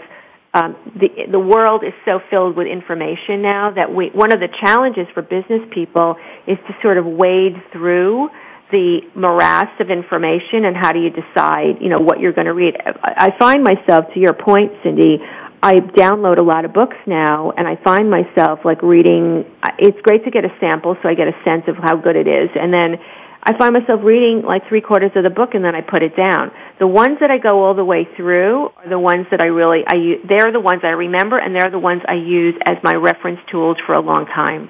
[0.56, 4.48] um, the the world is so filled with information now that we one of the
[4.48, 6.16] challenges for business people
[6.48, 8.30] is to sort of wade through
[8.72, 12.54] the morass of information and how do you decide you know what you're going to
[12.54, 12.78] read.
[12.86, 15.20] I, I find myself to your point, Cindy.
[15.62, 19.46] I download a lot of books now, and I find myself like reading.
[19.78, 22.28] It's great to get a sample, so I get a sense of how good it
[22.28, 22.98] is, and then
[23.48, 26.18] I find myself reading like three quarters of the book and then I put it
[26.18, 26.52] down.
[26.80, 29.84] The ones that I go all the way through are the ones that I really,
[29.86, 32.94] I use, they're the ones I remember and they're the ones I use as my
[32.94, 34.70] reference tools for a long time.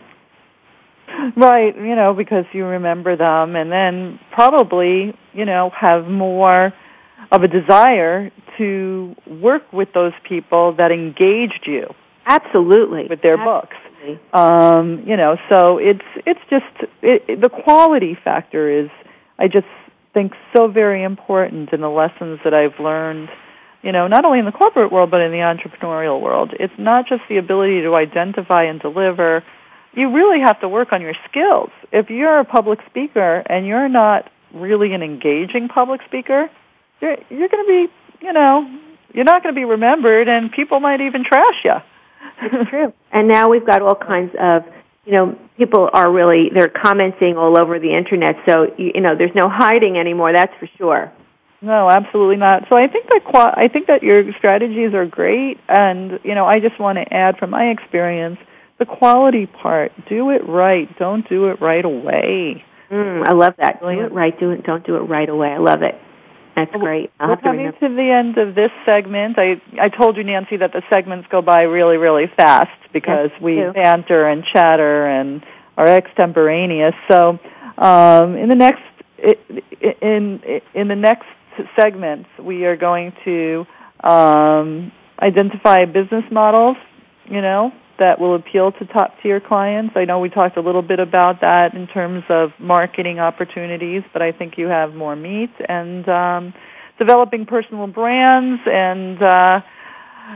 [1.37, 6.73] Right, you know, because you remember them and then probably, you know, have more
[7.31, 11.93] of a desire to work with those people that engaged you
[12.25, 13.07] Absolutely.
[13.07, 13.77] with their books.
[14.33, 16.65] Um, you know, so it's it's just
[17.01, 18.89] it, it- the quality factor is
[19.39, 19.67] I just
[20.13, 23.29] think so very important in the lessons that I've learned.
[23.81, 26.53] You know, not only in the corporate world but in the entrepreneurial world.
[26.59, 29.43] It's not just the ability to identify and deliver.
[29.93, 31.69] You really have to work on your skills.
[31.91, 36.49] If you're a public speaker and you're not really an engaging public speaker,
[37.01, 38.67] you're you're going to be, you know,
[39.13, 41.75] you're not going to be remembered and people might even trash you.
[42.41, 42.93] It's true.
[43.11, 44.65] And now we've got all kinds of
[45.05, 48.35] you know, people are really they're commenting all over the internet.
[48.47, 50.33] So you, you know, there's no hiding anymore.
[50.33, 51.11] That's for sure.
[51.61, 52.67] No, absolutely not.
[52.69, 56.45] So I think that qua- I think that your strategies are great, and you know,
[56.45, 58.39] I just want to add from my experience
[58.77, 59.91] the quality part.
[60.09, 60.89] Do it right.
[60.99, 62.63] Don't do it right away.
[62.91, 63.79] Mm, I love that.
[63.81, 64.37] Do it right.
[64.39, 64.63] Do it.
[64.63, 65.49] Don't do it right away.
[65.49, 65.95] I love it.
[66.55, 67.11] That's great.
[67.19, 69.37] I'll We're coming to, to the end of this segment.
[69.37, 73.41] I I told you, Nancy, that the segments go by really, really fast because Yes,
[73.41, 73.73] we do.
[73.73, 75.43] banter and chatter and
[75.77, 76.95] are extemporaneous.
[77.09, 77.39] So,
[77.77, 78.83] um, in the next
[80.01, 80.41] in
[80.73, 81.27] in the next
[81.77, 83.67] segments, we are going to
[84.01, 86.77] um, identify business models.
[87.29, 89.95] You know that will appeal to top tier clients.
[89.95, 94.21] I know we talked a little bit about that in terms of marketing opportunities, but
[94.21, 96.53] I think you have more meat and um,
[96.97, 99.61] developing personal brands and uh,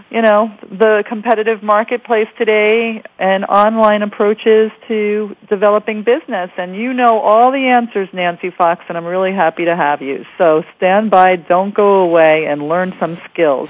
[0.09, 6.51] you know the competitive marketplace today and online approaches to developing business.
[6.57, 10.25] And you know all the answers, Nancy Fox, and I'm really happy to have you.
[10.37, 13.69] So stand by, don't go away, and learn some skills.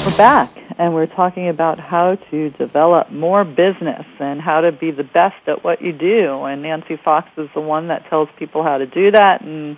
[0.06, 4.90] We're back, and we're talking about how to develop more business and how to be
[4.90, 6.44] the best at what you do.
[6.44, 9.42] And Nancy Fox is the one that tells people how to do that.
[9.42, 9.76] And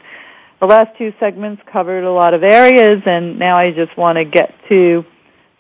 [0.61, 4.25] the last two segments covered a lot of areas, and now I just want to
[4.25, 5.05] get to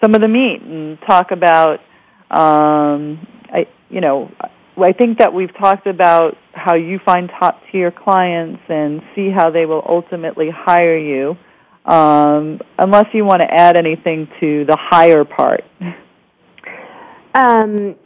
[0.00, 1.80] some of the meat and talk about,
[2.30, 4.30] um, I, you know,
[4.78, 9.50] I think that we've talked about how you find top tier clients and see how
[9.50, 11.36] they will ultimately hire you
[11.86, 15.64] um, unless you want to add anything to the higher part.
[17.34, 17.96] Um,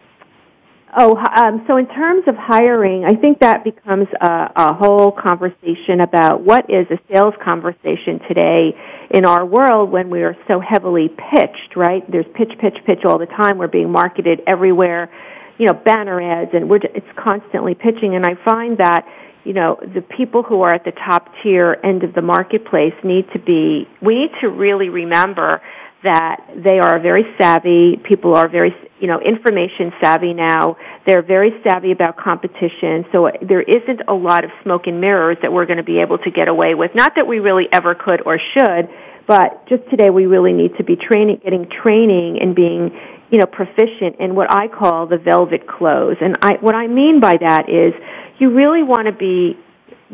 [0.97, 6.01] oh, um, so in terms of hiring, I think that becomes a, a whole conversation
[6.01, 8.77] about what is a sales conversation today
[9.11, 12.09] in our world when we are so heavily pitched, right?
[12.11, 13.59] There's pitch, pitch, pitch all the time.
[13.59, 15.11] We're being marketed everywhere,
[15.59, 18.15] you know, banner ads, and we're, just, it's constantly pitching.
[18.15, 19.07] And I find that
[19.45, 23.31] you know, the people who are at the top tier end of the marketplace need
[23.33, 25.63] to be, we need to really remember
[26.03, 27.97] that they are very savvy.
[27.97, 30.77] People are very, you know, information savvy now.
[31.05, 33.05] They're very savvy about competition.
[33.13, 36.19] So there isn't a lot of smoke and mirrors that we're going to be able
[36.19, 36.95] to get away with.
[36.95, 38.89] Not that we really ever could or should,
[39.27, 42.99] but just today we really need to be training, getting training and being,
[43.31, 46.17] you know, proficient in what I call the velvet close.
[46.21, 47.93] And I, what I mean by that is
[48.39, 49.59] you really want to be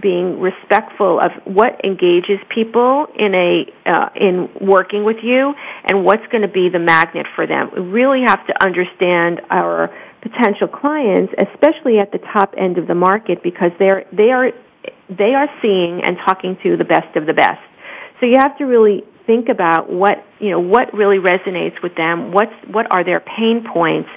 [0.01, 5.55] being respectful of what engages people in a uh, in working with you
[5.85, 7.71] and what's going to be the magnet for them.
[7.75, 12.95] We really have to understand our potential clients, especially at the top end of the
[12.95, 14.53] market, because they're they are
[15.09, 17.63] they are seeing and talking to the best of the best.
[18.21, 22.33] So you have to really think about what you know what really resonates with them.
[22.33, 24.09] What's what are their pain points,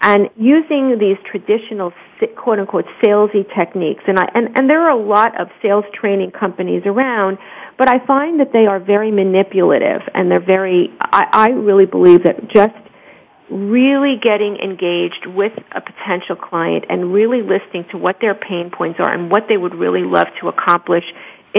[0.00, 1.92] and using these traditional
[2.36, 4.02] quote unquote salesy techniques.
[4.06, 7.38] And I and, and there are a lot of sales training companies around,
[7.76, 10.92] but I find that they are very manipulative and they're very.
[11.00, 12.74] I, I really believe that just
[13.50, 19.00] really getting engaged with a potential client and really listening to what their pain points
[19.00, 21.04] are and what they would really love to accomplish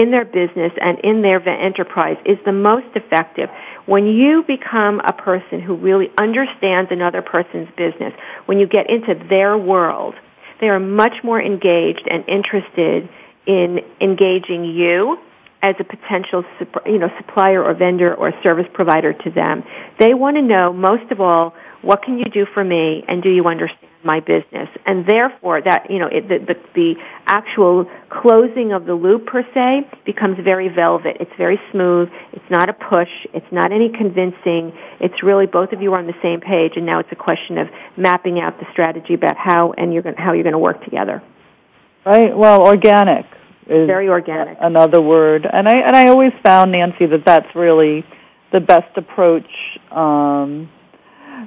[0.00, 3.50] in their business and in their enterprise is the most effective.
[3.84, 8.14] When you become a person who really understands another person's business,
[8.46, 10.14] when you get into their world,
[10.58, 13.10] they are much more engaged and interested
[13.44, 15.18] in engaging you
[15.62, 16.44] as a potential
[16.86, 19.64] you know supplier or vendor or service provider to them.
[19.98, 23.30] They want to know most of all what can you do for me and do
[23.30, 24.68] you understand my business?
[24.86, 26.94] And therefore that you know it, the, the the
[27.26, 31.18] actual closing of the loop per se becomes very velvet.
[31.20, 32.10] It's very smooth.
[32.32, 33.10] It's not a push.
[33.34, 34.72] It's not any convincing.
[34.98, 37.58] It's really both of you are on the same page and now it's a question
[37.58, 40.82] of mapping out the strategy about how and you're going how you're going to work
[40.84, 41.22] together.
[42.06, 42.34] Right.
[42.34, 43.26] Well organic
[43.70, 48.04] is very organic another word and i and i always found nancy that that's really
[48.52, 50.68] the best approach um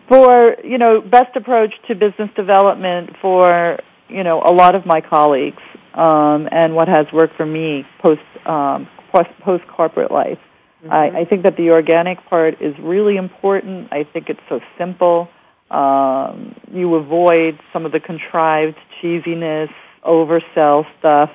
[0.08, 3.78] for you know best approach to business development for
[4.10, 5.62] you know a lot of my colleagues
[5.94, 10.40] um, and what has worked for me post um, post corporate life.
[10.84, 10.92] Mm-hmm.
[10.92, 13.90] I, I think that the organic part is really important.
[13.92, 15.30] I think it's so simple.
[15.70, 19.70] Um, you avoid some of the contrived cheesiness,
[20.06, 21.32] oversell stuff.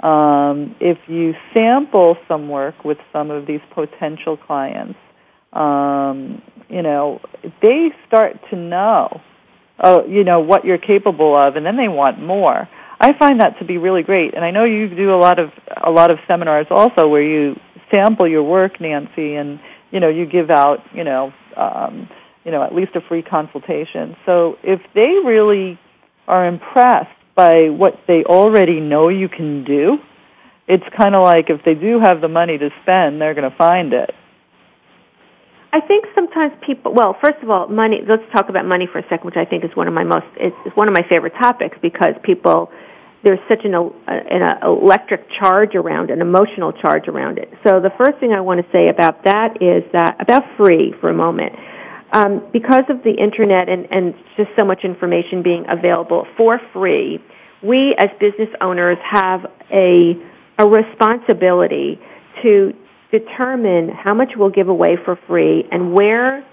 [0.00, 4.98] Um, if you sample some work with some of these potential clients,
[5.52, 7.20] um, you know,
[7.62, 9.20] they start to know,
[9.78, 12.68] uh, you know, what you're capable of, and then they want more.
[13.00, 15.50] I find that to be really great, and I know you do a lot of
[15.82, 17.58] a lot of seminars also where you
[17.90, 22.08] sample your work, Nancy, and you know you give out, you know, um,
[22.44, 24.16] you know, at least a free consultation.
[24.26, 25.78] So if they really
[26.26, 29.98] are impressed by what they already know you can do,
[30.66, 33.56] it's kind of like if they do have the money to spend, they're going to
[33.56, 34.10] find it.
[35.72, 36.92] I think sometimes people.
[36.92, 38.00] Well, first of all, money.
[38.04, 40.26] Let's talk about money for a second, which I think is one of my most.
[40.36, 42.72] It's one of my favorite topics because people.
[43.24, 47.52] There's such an, an electric charge around, an emotional charge around it.
[47.66, 51.10] So the first thing I want to say about that is that about free for
[51.10, 51.52] a moment.
[52.12, 57.20] Um, because of the internet and, and just so much information being available for free,
[57.62, 60.16] we as business owners have a
[60.58, 62.00] a responsibility
[62.42, 62.74] to
[63.12, 66.44] determine how much we'll give away for free and where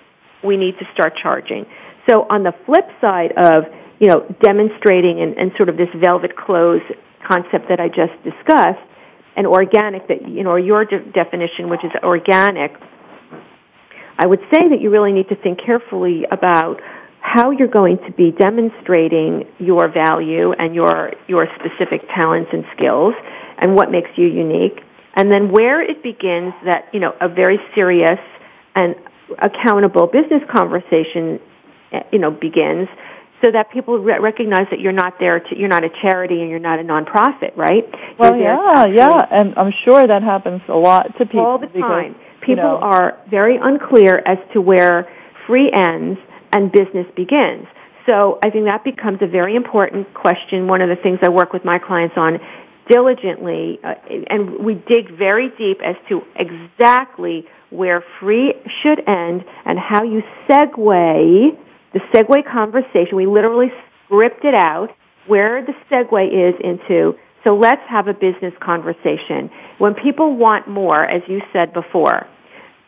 [0.43, 1.65] we need to start charging.
[2.07, 3.65] So on the flip side of,
[3.99, 6.83] you know, demonstrating and, and sort of this velvet close
[7.27, 8.79] concept that I just discussed,
[9.35, 12.71] and organic that, you know, or your de- definition, which is organic,
[14.17, 16.81] I would say that you really need to think carefully about
[17.19, 23.15] how you're going to be demonstrating your value and your, your specific talents and skills
[23.57, 24.81] and what makes you unique
[25.15, 28.19] and then where it begins that, you know, a very serious
[28.75, 28.95] and
[29.39, 31.39] accountable business conversation,
[32.11, 32.87] you know, begins
[33.41, 36.49] so that people re- recognize that you're not there to, you're not a charity and
[36.49, 37.85] you're not a nonprofit, right?
[38.17, 42.15] Well, yeah, yeah, and I'm sure that happens a lot to people all the time.
[42.45, 45.11] People are very unclear as to where
[45.47, 46.19] free ends
[46.53, 47.67] and business begins.
[48.05, 50.67] So I think that becomes a very important question.
[50.67, 52.39] One of the things I work with my clients on
[52.87, 53.95] diligently, uh,
[54.29, 60.21] and we dig very deep as to exactly where free should end and how you
[60.47, 61.57] segue
[61.93, 63.15] the segue conversation.
[63.15, 63.71] We literally
[64.05, 67.17] script it out where the segue is into.
[67.43, 69.49] So let's have a business conversation.
[69.77, 72.27] When people want more, as you said before,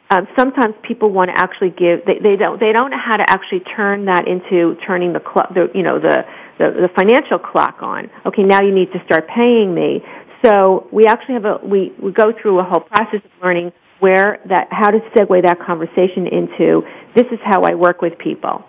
[0.09, 2.05] um, sometimes people want to actually give.
[2.05, 2.59] They, they don't.
[2.59, 5.99] They don't know how to actually turn that into turning the, cl- the you know
[5.99, 6.25] the
[6.57, 8.09] the, the financial clock on.
[8.25, 10.01] Okay, now you need to start paying me.
[10.45, 14.39] So we actually have a we, we go through a whole process of learning where
[14.47, 16.83] that how to segue that conversation into
[17.15, 18.63] this is how I work with people.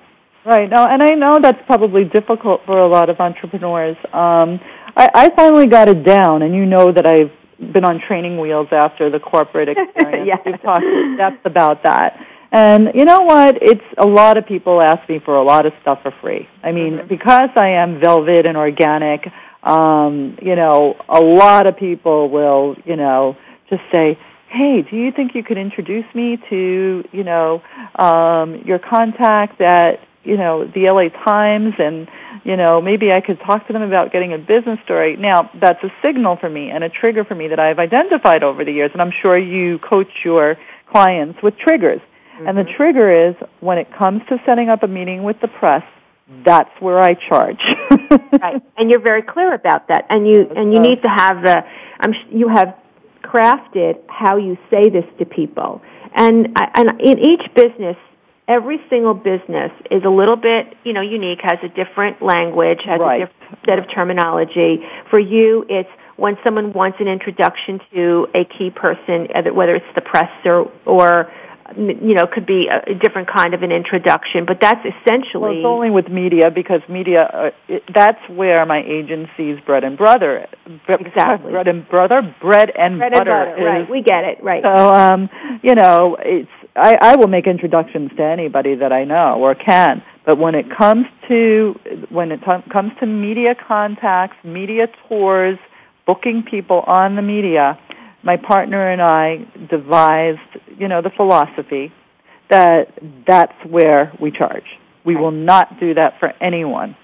[0.44, 0.68] Right.
[0.70, 3.96] Now, and I know that's probably difficult for a lot of entrepreneurs.
[4.06, 4.58] Um,
[4.96, 8.68] I, I finally got it down, and you know that I've been on training wheels
[8.70, 10.26] after the corporate experience.
[10.26, 10.40] yes.
[10.44, 12.24] We've talked in depth about that.
[12.50, 13.58] And you know what?
[13.60, 16.48] It's a lot of people ask me for a lot of stuff for free.
[16.62, 17.08] I mean, mm-hmm.
[17.08, 19.30] because I am velvet and organic,
[19.62, 23.36] um, you know, a lot of people will, you know,
[23.68, 27.62] just say, "Hey, do you think you could introduce me to, you know,
[27.96, 32.08] um, your contact at, you know, the LA Times and,
[32.44, 35.82] you know, maybe I could talk to them about getting a business story." Now, that's
[35.82, 38.90] a signal for me and a trigger for me that I've identified over the years,
[38.92, 40.56] and I'm sure you coach your
[40.90, 42.00] clients with triggers.
[42.00, 42.46] Mm-hmm.
[42.46, 42.76] And the mm-hmm.
[42.76, 45.82] trigger is when it comes to setting up a meeting with the press,
[46.44, 47.60] that's where I charge.
[48.42, 51.64] right, and you're very clear about that, and you and you need to have the.
[52.00, 52.76] I'm you have
[53.22, 55.82] crafted how you say this to people,
[56.14, 57.96] and and in each business,
[58.48, 62.98] every single business is a little bit, you know, unique, has a different language, has
[62.98, 63.22] Right.
[63.22, 64.84] a different set of terminology.
[65.10, 70.00] For you, it's when someone wants an introduction to a key person, whether it's the
[70.00, 71.30] press or, or
[71.76, 75.42] you know, could be a, different kind of an introduction, but that's essentially.
[75.42, 79.98] Well, it's only with media because media, uh, it, that's where my agency's bread and
[79.98, 80.46] butter,
[80.86, 81.52] bre- Exactly.
[81.52, 83.64] bread and brother, bread and bread and butter, butter.
[83.64, 84.42] Right, we get it.
[84.42, 84.62] Right.
[84.62, 85.28] So, um,
[85.62, 90.02] you know, it's I, I will make introductions to anybody that I know or can,
[90.24, 95.58] but when it comes to when it t- comes to media contacts, media tours,
[96.06, 97.78] booking people on the media,
[98.22, 100.40] my partner and I devised,
[100.78, 101.92] you know, the philosophy
[102.50, 102.92] that
[103.26, 104.78] that's where we charge.
[105.04, 106.96] We will not do that for anyone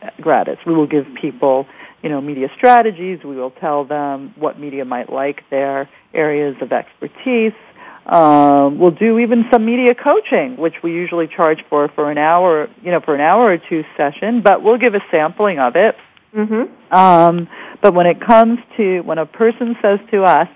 [0.00, 0.58] uh, gratis.
[0.66, 1.66] We will give people,
[2.02, 3.22] you know, media strategies.
[3.24, 7.52] We will tell them what media might like, their areas of expertise.
[8.06, 12.68] Um, we'll do even some media coaching, which we usually charge for for an hour,
[12.82, 14.42] you know, for an hour or two session.
[14.42, 15.96] But we'll give a sampling of it.
[16.34, 16.94] Mm-hmm.
[16.94, 17.48] Um,
[17.80, 20.48] but when it comes to when a person says to us,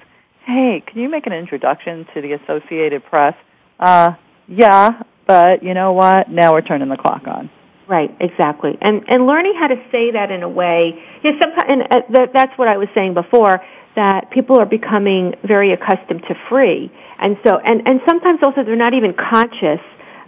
[0.44, 3.34] "Hey, can you make an introduction to the Associated Press?"
[3.78, 4.14] Uh,
[4.48, 6.30] yeah, but you know what?
[6.30, 7.50] Now we're turning the clock on.
[7.88, 11.00] Right, exactly, and and learning how to say that in a way.
[11.22, 13.64] Yeah, sometimes, and uh, that, that's what I was saying before.
[13.94, 18.74] That people are becoming very accustomed to free, and so and and sometimes also they're
[18.74, 19.80] not even conscious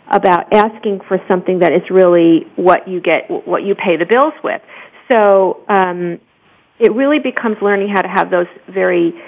[0.06, 4.34] about asking for something that is really what you get, what you pay the bills
[4.44, 4.62] with.
[5.10, 6.20] So um,
[6.78, 9.20] it really becomes learning how to have those very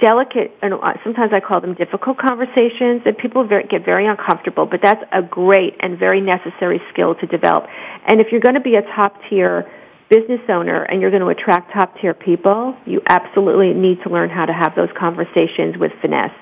[0.00, 4.80] delicate, and sometimes I call them difficult conversations, and people very, get very uncomfortable, but
[4.82, 7.66] that's a great and very necessary skill to develop.
[8.06, 9.70] And if you're going to be a top tier
[10.08, 14.28] business owner and you're going to attract top tier people, you absolutely need to learn
[14.28, 16.34] how to have those conversations with finesse.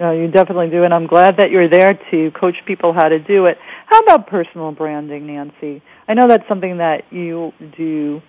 [0.00, 3.18] No, you definitely do, and I'm glad that you're there to coach people how to
[3.18, 3.58] do it.
[3.86, 5.82] How about personal branding, Nancy?
[6.08, 8.22] I know that's something that you do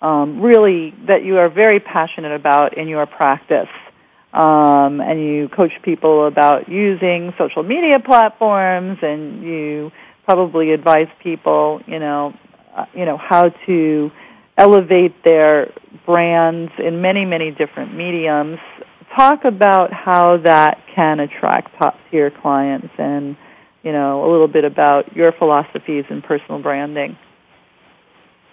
[0.00, 3.68] um, really that you are very passionate about in your practice.
[4.32, 9.90] Um, and you coach people about using social media platforms, and you
[10.24, 12.34] probably advise people, you know,
[12.76, 14.12] uh, you know how to
[14.58, 15.72] elevate their
[16.04, 18.58] brands in many, many different mediums.
[19.16, 23.34] Talk about how that can attract top tier clients, and
[23.82, 27.16] you know a little bit about your philosophies in personal branding.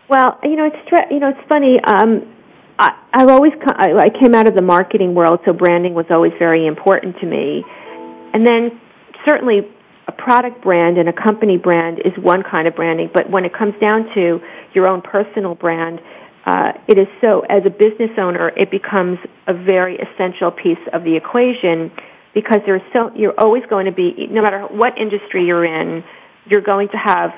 [0.10, 1.80] Well, you know, it's you know, it's funny.
[1.82, 2.32] Um,
[2.78, 6.68] I, I've always I, came out of the marketing world, so branding was always very
[6.68, 7.64] important to me.
[8.34, 8.80] And then
[9.26, 9.68] certainly
[10.08, 13.54] a product brand and a company brand is one kind of branding, but when it
[13.54, 14.40] comes down to
[14.74, 16.00] your own personal brand,
[16.46, 17.40] uh, it is so.
[17.50, 21.92] As a business owner, it becomes a very essential piece of the equation
[22.36, 26.04] because there's so you're always going to be, no matter what industry you're in,
[26.46, 27.32] you're going to have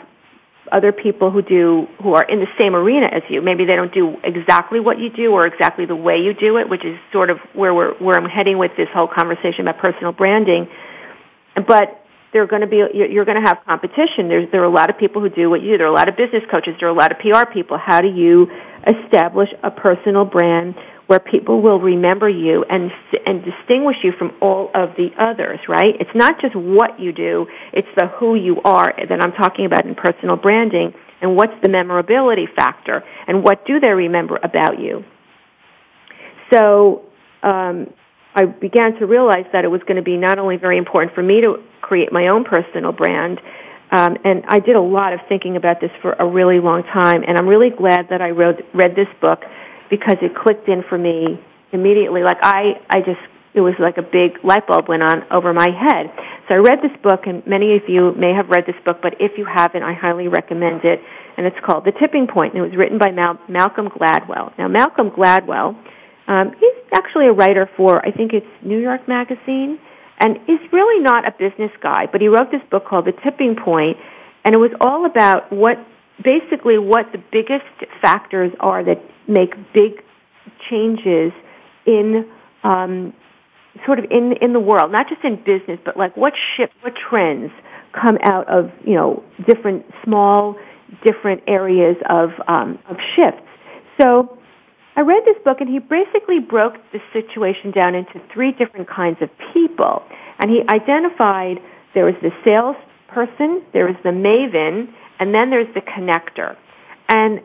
[0.71, 3.41] other people who do who are in the same arena as you.
[3.41, 6.69] Maybe they don't do exactly what you do or exactly the way you do it,
[6.69, 10.11] which is sort of where we're where I'm heading with this whole conversation about personal
[10.11, 10.67] branding.
[11.55, 12.03] But
[12.33, 14.27] they're going to be you're going to have competition.
[14.27, 15.77] There's there are a lot of people who do what you do.
[15.79, 16.75] There are a lot of business coaches.
[16.79, 17.77] There are a lot of PR people.
[17.77, 18.51] How do you
[18.85, 20.75] establish a personal brand
[21.07, 22.91] where people will remember you and
[23.25, 25.95] and distinguish you from all of the others, right?
[25.99, 29.85] It's not just what you do, it's the who you are that I'm talking about
[29.85, 35.03] in personal branding and what's the memorability factor and what do they remember about you.
[36.53, 37.03] So,
[37.41, 37.91] um,
[38.35, 41.23] I began to realize that it was going to be not only very important for
[41.23, 43.41] me to create my own personal brand,
[43.89, 47.23] um, and I did a lot of thinking about this for a really long time,
[47.27, 49.43] and I'm really glad that I wrote, read this book
[49.89, 51.39] because it clicked in for me
[51.71, 52.23] immediately.
[52.23, 53.19] Like I, I just,
[53.53, 56.11] it was like a big light bulb went on over my head.
[56.47, 59.19] So I read this book, and many of you may have read this book, but
[59.19, 61.01] if you haven't, I highly recommend it.
[61.37, 64.57] And it's called The Tipping Point, and it was written by Mal- Malcolm Gladwell.
[64.57, 65.75] Now, Malcolm Gladwell,
[66.27, 69.79] um, he's actually a writer for, I think it's New York Magazine,
[70.19, 73.55] and he's really not a business guy, but he wrote this book called The Tipping
[73.55, 73.97] Point,
[74.43, 75.77] and it was all about what,
[76.23, 77.65] basically what the biggest
[78.01, 80.03] factors are that make big
[80.69, 81.31] changes
[81.85, 82.27] in
[82.63, 83.13] um,
[83.85, 86.95] sort of in in the world, not just in business, but like what shift, what
[86.95, 87.51] trends
[87.91, 90.57] come out of you know different small,
[91.03, 93.41] different areas of um, of shifts.
[94.01, 94.37] So
[94.95, 99.21] I read this book, and he basically broke the situation down into three different kinds
[99.21, 100.03] of people,
[100.39, 101.61] and he identified
[101.93, 106.55] there was the salesperson, there was the maven, and then there's the connector,
[107.09, 107.41] and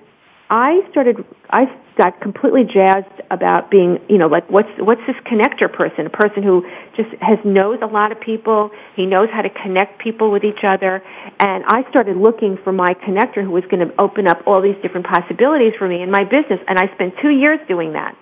[0.52, 1.64] I started, I
[1.96, 6.04] got completely jazzed about being, you know, like what's what's this connector person?
[6.04, 8.70] A person who just has knows a lot of people.
[8.94, 11.02] He knows how to connect people with each other.
[11.38, 14.76] And I started looking for my connector who was going to open up all these
[14.82, 16.60] different possibilities for me in my business.
[16.68, 18.14] And I spent two years doing that.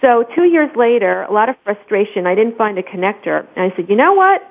[0.00, 2.26] So two years later, a lot of frustration.
[2.26, 4.42] I didn't find a connector, and I said, you know what?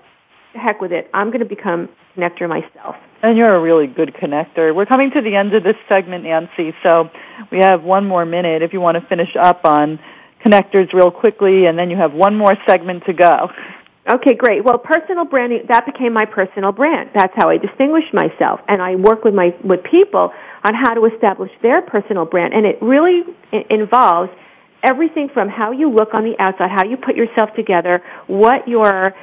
[0.53, 1.09] The heck with it.
[1.13, 2.95] I'm going to become connector myself.
[3.23, 4.73] And you're a really good connector.
[4.73, 7.09] We're coming to the end of this segment, Nancy, so
[7.51, 9.99] we have one more minute if you want to finish up on
[10.43, 13.49] connectors real quickly, and then you have one more segment to go.
[14.11, 14.65] Okay, great.
[14.65, 17.11] Well, personal branding, that became my personal brand.
[17.13, 18.59] That's how I distinguished myself.
[18.67, 20.33] And I work with my, with people
[20.63, 22.55] on how to establish their personal brand.
[22.55, 23.21] And it really
[23.69, 24.31] involves
[24.83, 29.13] everything from how you look on the outside, how you put yourself together, what your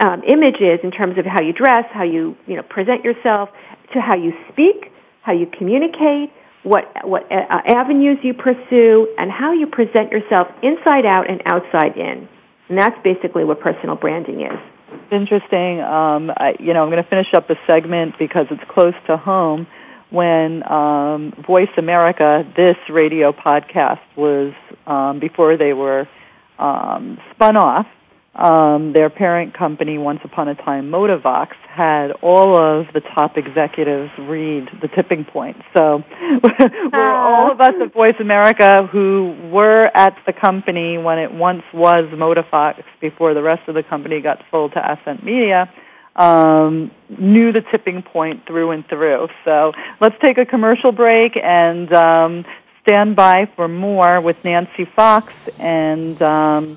[0.00, 3.50] um, image is in terms of how you dress, how you you know present yourself,
[3.92, 4.92] to how you speak,
[5.22, 6.30] how you communicate,
[6.62, 11.96] what what uh, avenues you pursue, and how you present yourself inside out and outside
[11.96, 12.28] in.
[12.68, 14.58] And that's basically what personal branding is.
[15.10, 15.80] Interesting.
[15.80, 19.16] Um, I, you know, I'm going to finish up the segment because it's close to
[19.16, 19.66] home
[20.10, 24.52] when um, Voice America, this radio podcast, was
[24.86, 26.08] um, before they were
[26.58, 27.86] um, spun off.
[28.38, 34.12] Um, their parent company, Once Upon a Time Modavox, had all of the top executives
[34.16, 35.56] read The Tipping Point.
[35.76, 36.04] So
[36.92, 41.64] we're all of us at Voice America who were at the company when it once
[41.74, 45.68] was Modavox before the rest of the company got sold to Ascent Media
[46.18, 49.28] um, knew the tipping point through and through.
[49.44, 52.44] So let's take a commercial break and um,
[52.82, 55.32] stand by for more with Nancy Fox.
[55.58, 56.76] And um,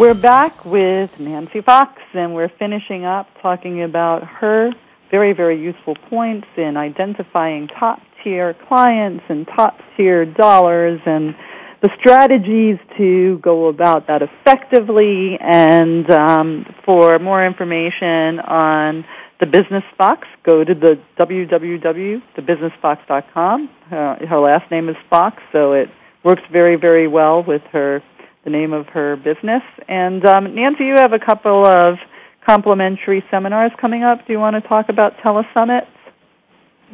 [0.00, 4.72] We're back with Nancy Fox, and we're finishing up talking about her
[5.10, 11.36] very, very useful points in identifying top tier clients and top tier dollars and
[11.82, 15.36] the strategies to go about that effectively.
[15.38, 19.04] And um, for more information on
[19.38, 23.70] the Business Fox, go to the www.thebusinessfox.com.
[23.92, 25.90] Uh, her last name is Fox, so it
[26.24, 28.02] works very, very well with her
[28.44, 29.62] the name of her business.
[29.88, 31.98] And um, Nancy, you have a couple of
[32.46, 34.26] complimentary seminars coming up.
[34.26, 35.86] Do you want to talk about telesummits?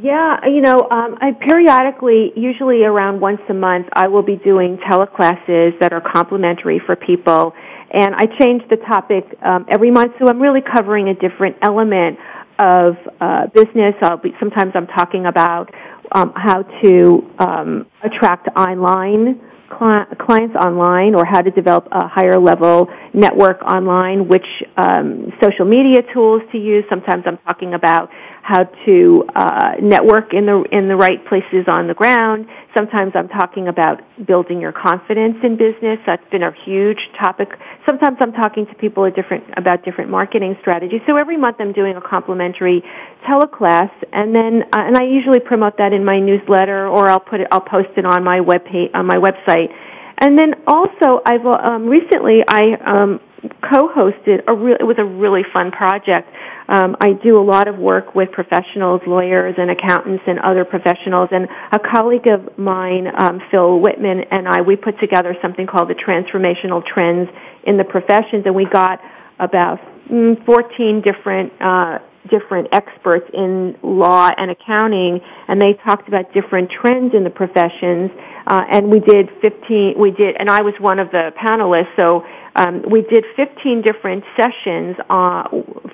[0.02, 4.76] Yeah, you know, um, I periodically, usually around once a month, I will be doing
[4.76, 7.54] teleclasses that are complimentary for people,
[7.90, 12.18] and I change the topic um, every month, so I'm really covering a different element
[12.58, 13.94] of uh, business.
[14.02, 15.72] I'll be sometimes I'm talking about
[16.12, 22.88] um, how to um, attract online clients online or how to develop a higher level
[23.12, 24.46] network online, which
[24.76, 26.84] um, social media tools to use.
[26.88, 28.10] Sometimes I'm talking about
[28.46, 32.46] how to uh, network in the in the right places on the ground.
[32.76, 35.98] Sometimes I'm talking about building your confidence in business.
[36.06, 37.48] That's been a huge topic.
[37.84, 41.00] Sometimes I'm talking to people different, about different marketing strategies.
[41.08, 42.84] So every month I'm doing a complimentary
[43.26, 47.40] teleclass, and then uh, and I usually promote that in my newsletter, or I'll put
[47.40, 49.74] it, I'll post it on my web page, on my website.
[50.18, 53.20] And then also, I've um, recently I um,
[53.60, 54.76] co-hosted a real.
[54.78, 56.28] It was a really fun project
[56.68, 61.28] um, I do a lot of work with professionals, lawyers, and accountants, and other professionals.
[61.30, 65.88] And a colleague of mine, um, Phil Whitman, and I, we put together something called
[65.88, 67.30] the Transformational Trends
[67.64, 69.00] in the Professions, and we got
[69.38, 69.78] about
[70.10, 71.98] mm, 14 different uh,
[72.28, 78.10] different experts in law and accounting, and they talked about different trends in the professions.
[78.46, 79.98] Uh, and we did 15.
[79.98, 81.94] We did, and I was one of the panelists.
[81.96, 82.24] So
[82.56, 85.48] um, we did 15 different sessions, uh,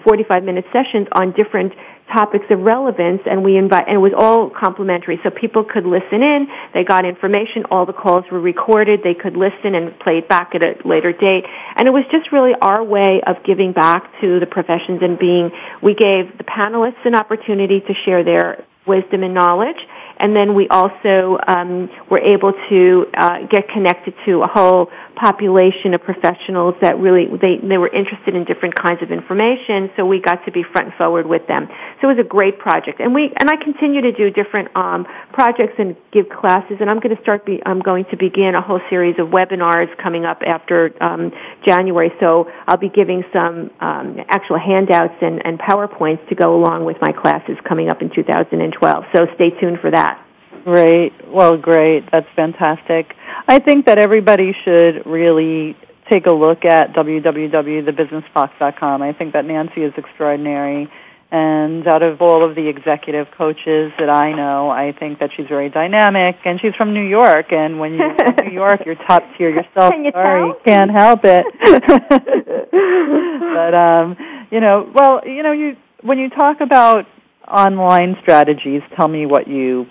[0.05, 1.73] 45 minute sessions on different
[2.13, 5.19] topics of relevance and we invite and it was all complimentary.
[5.23, 9.37] So people could listen in they got information all the calls were recorded they could
[9.37, 11.45] listen and play it back at a later date.
[11.77, 15.51] And it was just really our way of giving back to the professions and being
[15.83, 19.79] we gave the panelists an opportunity to share their wisdom and knowledge
[20.23, 25.95] and then we also um, were able to uh, get connected to a whole population
[25.95, 29.91] of professionals that really they, they were interested in different kinds of information.
[29.97, 31.69] So we got to be front and forward with them.
[32.01, 35.07] So it was a great project, and we and I continue to do different um,
[35.33, 36.79] projects and give classes.
[36.81, 37.45] And I'm going to start.
[37.45, 41.33] Be, I'm going to begin a whole series of webinars coming up after um,
[41.65, 42.13] January.
[42.21, 46.97] So I'll be giving some um, actual handouts and, and PowerPoints to go along with
[47.01, 49.05] my classes coming up in 2012.
[49.15, 50.27] So stay tuned for that.
[50.65, 51.13] Great.
[51.29, 52.11] Well, great.
[52.11, 53.15] That's fantastic.
[53.49, 55.77] I think that everybody should really
[56.11, 59.03] take a look at www.thebusinessfox.com.
[59.03, 60.91] I think that Nancy is extraordinary.
[61.31, 65.47] And out of all of the executive coaches that I know, I think that she's
[65.47, 66.37] very dynamic.
[66.45, 67.53] And she's from New York.
[67.53, 69.93] And when you're in New York, you're top tier yourself.
[69.93, 70.61] Can you Sorry, tell?
[70.65, 71.47] can't help it.
[72.71, 74.17] but um,
[74.51, 77.07] you know, well, you know, you when you talk about
[77.49, 79.87] online strategies, tell me what you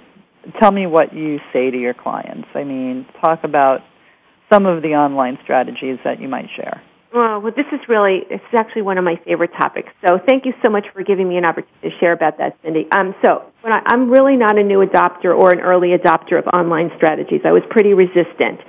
[0.60, 2.48] tell me what you say to your clients.
[2.54, 3.82] I mean, talk about
[4.52, 6.82] some of the online strategies that you might share.
[7.14, 9.90] Well, well, this is really, it's actually one of my favorite topics.
[10.08, 12.88] So thank you so much for giving me an opportunity to share about that, Cindy.
[12.92, 16.48] Um, so when I, I'm really not a new adopter or an early adopter of
[16.48, 17.42] online strategies.
[17.44, 18.62] I was pretty resistant.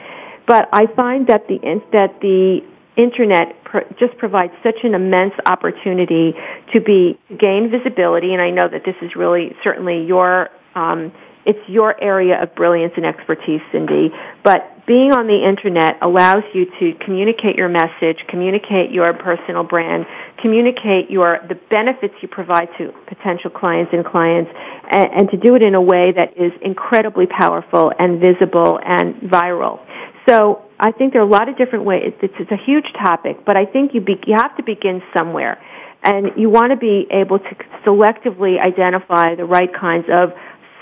[0.47, 1.59] But I find that the,
[1.93, 2.63] that the
[2.97, 6.35] internet pr- just provides such an immense opportunity
[6.73, 11.13] to be, gain visibility, and I know that this is really certainly your, um,
[11.45, 14.13] it's your area of brilliance and expertise, Cindy,
[14.45, 20.07] but being on the internet allows you to communicate your message, communicate your personal brand,
[20.39, 24.51] communicate your the benefits you provide to potential clients and clients,
[24.91, 29.15] and, and to do it in a way that is incredibly powerful and visible and
[29.23, 29.81] viral.
[30.29, 32.13] So I think there are a lot of different ways.
[32.23, 35.63] It's, it's a huge topic, but I think you be, you have to begin somewhere,
[36.03, 40.33] and you want to be able to selectively identify the right kinds of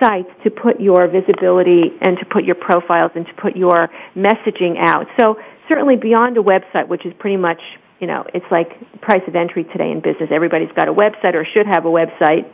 [0.01, 4.77] sites to put your visibility and to put your profiles and to put your messaging
[4.79, 5.07] out.
[5.19, 5.39] So
[5.69, 7.61] certainly beyond a website, which is pretty much,
[8.01, 10.31] you know, it's like price of entry today in business.
[10.33, 12.51] Everybody's got a website or should have a website,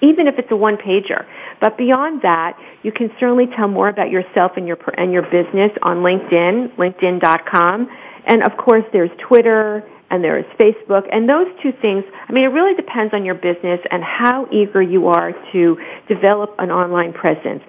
[0.00, 1.24] even if it's a one pager.
[1.60, 5.72] But beyond that, you can certainly tell more about yourself and your and your business
[5.82, 7.90] on LinkedIn, linkedin.com.
[8.26, 11.08] And of course, there's Twitter and there is Facebook.
[11.12, 14.82] And those two things, I mean, it really depends on your business and how eager
[14.82, 15.78] you are to
[16.08, 17.62] develop an online presence.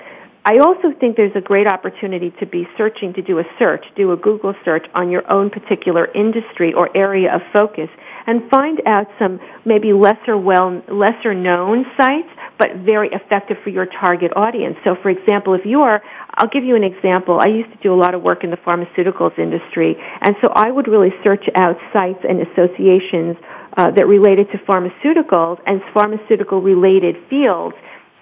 [0.49, 4.13] I also think there's a great opportunity to be searching, to do a search, do
[4.13, 7.89] a Google search on your own particular industry or area of focus
[8.27, 13.85] and find out some maybe lesser well, lesser known sites, but very effective for your
[13.85, 14.77] target audience.
[14.83, 16.01] So for example, if you are,
[16.35, 17.39] I'll give you an example.
[17.41, 20.71] I used to do a lot of work in the pharmaceuticals industry, and so I
[20.71, 23.37] would really search out sites and associations
[23.77, 27.75] uh, that related to pharmaceuticals and pharmaceutical related fields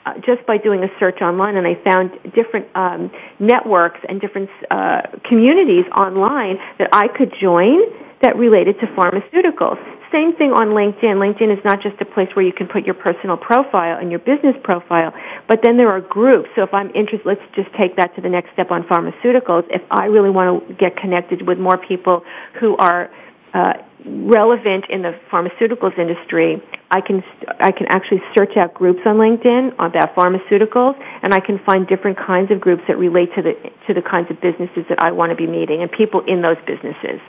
[0.06, 4.50] uh, just by doing a search online, and I found different um, networks and different
[4.70, 7.80] uh, communities online that I could join
[8.22, 9.80] that related to pharmaceuticals.
[10.12, 11.18] Same thing on LinkedIn.
[11.18, 14.20] LinkedIn is not just a place where you can put your personal profile and your
[14.20, 15.14] business profile,
[15.48, 16.50] but then there are groups.
[16.56, 19.66] So if I'm interested, let's just take that to the next step on pharmaceuticals.
[19.70, 22.24] If I really want to get connected with more people
[22.60, 23.10] who are
[23.54, 23.74] uh,
[24.06, 27.24] relevant in the pharmaceuticals industry, I can
[27.60, 32.18] I can actually search out groups on LinkedIn about pharmaceuticals, and I can find different
[32.18, 33.54] kinds of groups that relate to the
[33.88, 36.58] to the kinds of businesses that I want to be meeting and people in those
[36.68, 37.20] businesses.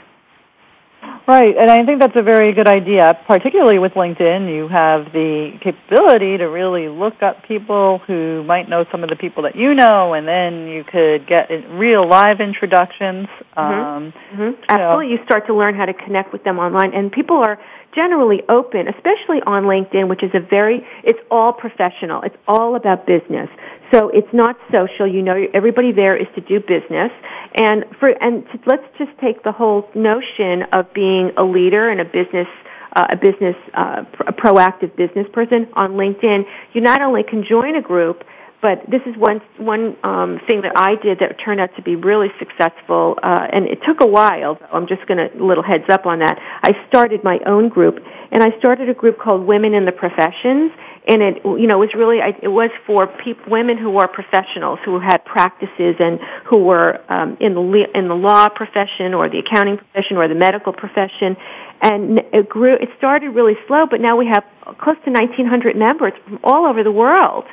[1.27, 3.19] Right, and I think that's a very good idea.
[3.27, 8.87] Particularly with LinkedIn, you have the capability to really look up people who might know
[8.93, 13.27] some of the people that you know, and then you could get real live introductions.
[13.57, 13.61] Mm-hmm.
[13.61, 14.63] Um, mm-hmm.
[14.69, 17.59] Absolutely, you, you start to learn how to connect with them online, and people are
[17.97, 22.23] generally open, especially on LinkedIn, which is a very, it's all professional.
[22.23, 23.49] It's all about business.
[23.93, 25.07] So it's not social.
[25.07, 27.13] You know, everybody there is to do business.
[27.59, 32.05] And for, and let's just take the whole notion of being a leader and a
[32.05, 32.49] business
[32.97, 37.77] uh, a business, uh, a proactive business person on LinkedIn, you not only can join
[37.77, 38.25] a group,
[38.63, 41.95] but this is one one um, thing that I did that turned out to be
[41.95, 44.55] really successful, uh, and it took a while.
[44.55, 44.67] though.
[44.73, 46.39] I'm just going to little heads up on that.
[46.63, 50.73] I started my own group, and I started a group called Women in the Professions,
[51.07, 54.79] and it you know it was really it was for people, women who are professionals
[54.85, 59.29] who had practices and who were um, in the le- in the law profession or
[59.29, 61.37] the accounting profession or the medical profession.
[61.81, 64.45] And it grew it started really slow but now we have
[64.79, 67.45] close to 1900 members from all over the world.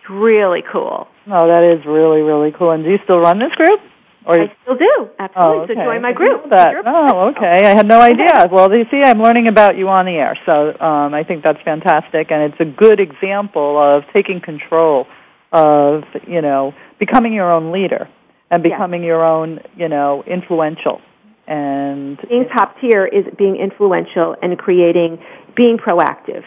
[0.00, 1.08] It's really cool.
[1.28, 2.72] Oh that is really really cool.
[2.72, 3.80] And do you still run this group
[4.28, 5.34] or I still do, absolutely.
[5.36, 5.74] Oh, okay.
[5.74, 6.44] So join my group.
[6.52, 7.60] Oh, okay.
[7.64, 8.46] I had no idea.
[8.52, 11.60] Well, you see, I'm learning about you on the air, so um, I think that's
[11.62, 15.06] fantastic, and it's a good example of taking control
[15.50, 18.06] of, you know, becoming your own leader
[18.50, 21.00] and becoming your own, you know, influential.
[21.46, 25.18] And being top tier is being influential and creating,
[25.56, 26.44] being proactive.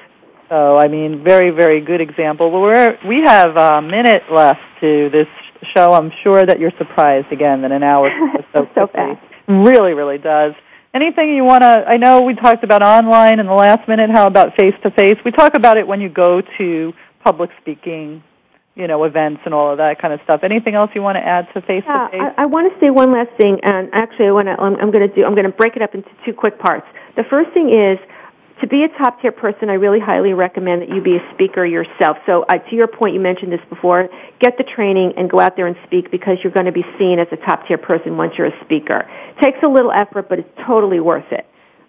[0.49, 2.51] So, I mean, very, very good example.
[2.51, 5.27] Well, we're, we have a minute left to this
[5.75, 9.21] show, I'm sure that you're surprised again that an hour goes so, so fast.
[9.47, 10.53] Really, really does.
[10.93, 11.85] Anything you want to?
[11.87, 14.09] I know we talked about online in the last minute.
[14.09, 15.15] How about face to face?
[15.23, 16.93] We talk about it when you go to
[17.23, 18.21] public speaking,
[18.75, 20.41] you know, events and all of that kind of stuff.
[20.43, 22.21] Anything else you want to add to face to face?
[22.37, 24.59] I, I want to say one last thing, and actually, I want to.
[24.59, 25.23] I'm, I'm going to do.
[25.23, 26.85] I'm going to break it up into two quick parts.
[27.15, 27.97] The first thing is
[28.61, 31.65] to be a top tier person, I really highly recommend that you be a speaker
[31.65, 32.17] yourself.
[32.25, 34.07] So uh, to your point, you mentioned this before,
[34.39, 37.19] get the training and go out there and speak because you're going to be seen
[37.19, 39.09] as a top tier person once you're a speaker.
[39.41, 41.45] Takes a little effort, but it's totally worth it.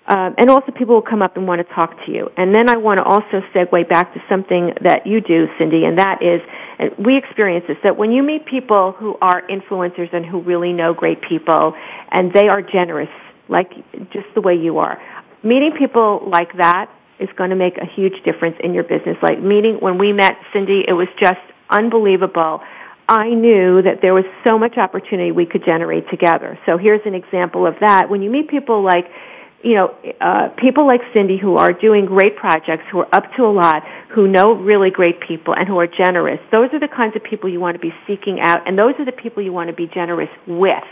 [0.07, 2.29] Um, and also people will come up and want to talk to you.
[2.37, 5.99] And then I want to also segue back to something that you do, Cindy, and
[5.99, 6.41] that is,
[6.79, 10.73] and we experience this, that when you meet people who are influencers and who really
[10.73, 11.77] know great people,
[12.11, 13.11] and they are generous,
[13.49, 13.71] like
[14.11, 15.01] just the way you are,
[15.43, 19.17] meeting people like that is going to make a huge difference in your business.
[19.23, 21.41] Like meeting, when we met Cindy, it was just
[21.71, 22.63] unbelievable.
[23.09, 26.59] I knew that there was so much opportunity we could generate together.
[26.67, 28.09] So here's an example of that.
[28.09, 29.11] When you meet people like,
[29.63, 33.45] you know, uh, people like Cindy who are doing great projects, who are up to
[33.45, 37.15] a lot, who know really great people, and who are generous, those are the kinds
[37.15, 39.69] of people you want to be seeking out, and those are the people you want
[39.69, 40.83] to be generous with.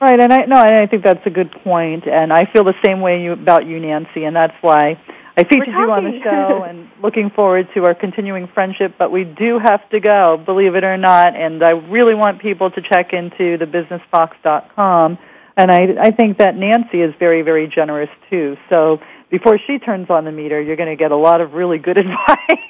[0.00, 3.00] Right, and I no, I think that's a good point, and I feel the same
[3.00, 5.00] way you, about you, Nancy, and that's why
[5.36, 8.94] I featured you on the show, and looking forward to our continuing friendship.
[8.98, 12.70] But we do have to go, believe it or not, and I really want people
[12.72, 15.18] to check into thebusinessfox.com,
[15.56, 18.56] and I I think that Nancy is very very generous too.
[18.70, 19.00] So
[19.34, 21.98] before she turns on the meter, you're going to get a lot of really good
[21.98, 22.16] advice.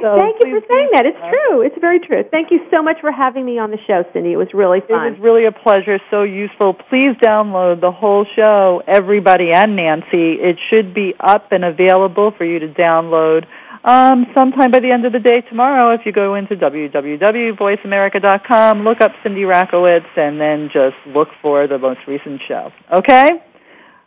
[0.00, 1.06] so Thank you for saying that.
[1.06, 1.62] It's true.
[1.62, 2.22] It's very true.
[2.30, 4.30] Thank you so much for having me on the show, Cindy.
[4.30, 5.08] It was really fun.
[5.08, 5.98] It was really a pleasure.
[6.08, 6.74] So useful.
[6.74, 10.34] Please download the whole show, everybody and Nancy.
[10.34, 13.48] It should be up and available for you to download
[13.82, 19.00] um, sometime by the end of the day tomorrow if you go into www.voiceamerica.com, look
[19.00, 22.70] up Cindy Rakowitz, and then just look for the most recent show.
[22.92, 23.42] Okay?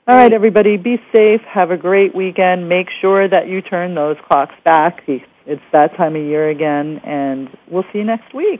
[0.06, 1.40] All right, everybody, be safe.
[1.44, 2.68] Have a great weekend.
[2.68, 5.02] Make sure that you turn those clocks back.
[5.08, 8.60] It's that time of year again, and we'll see you next week.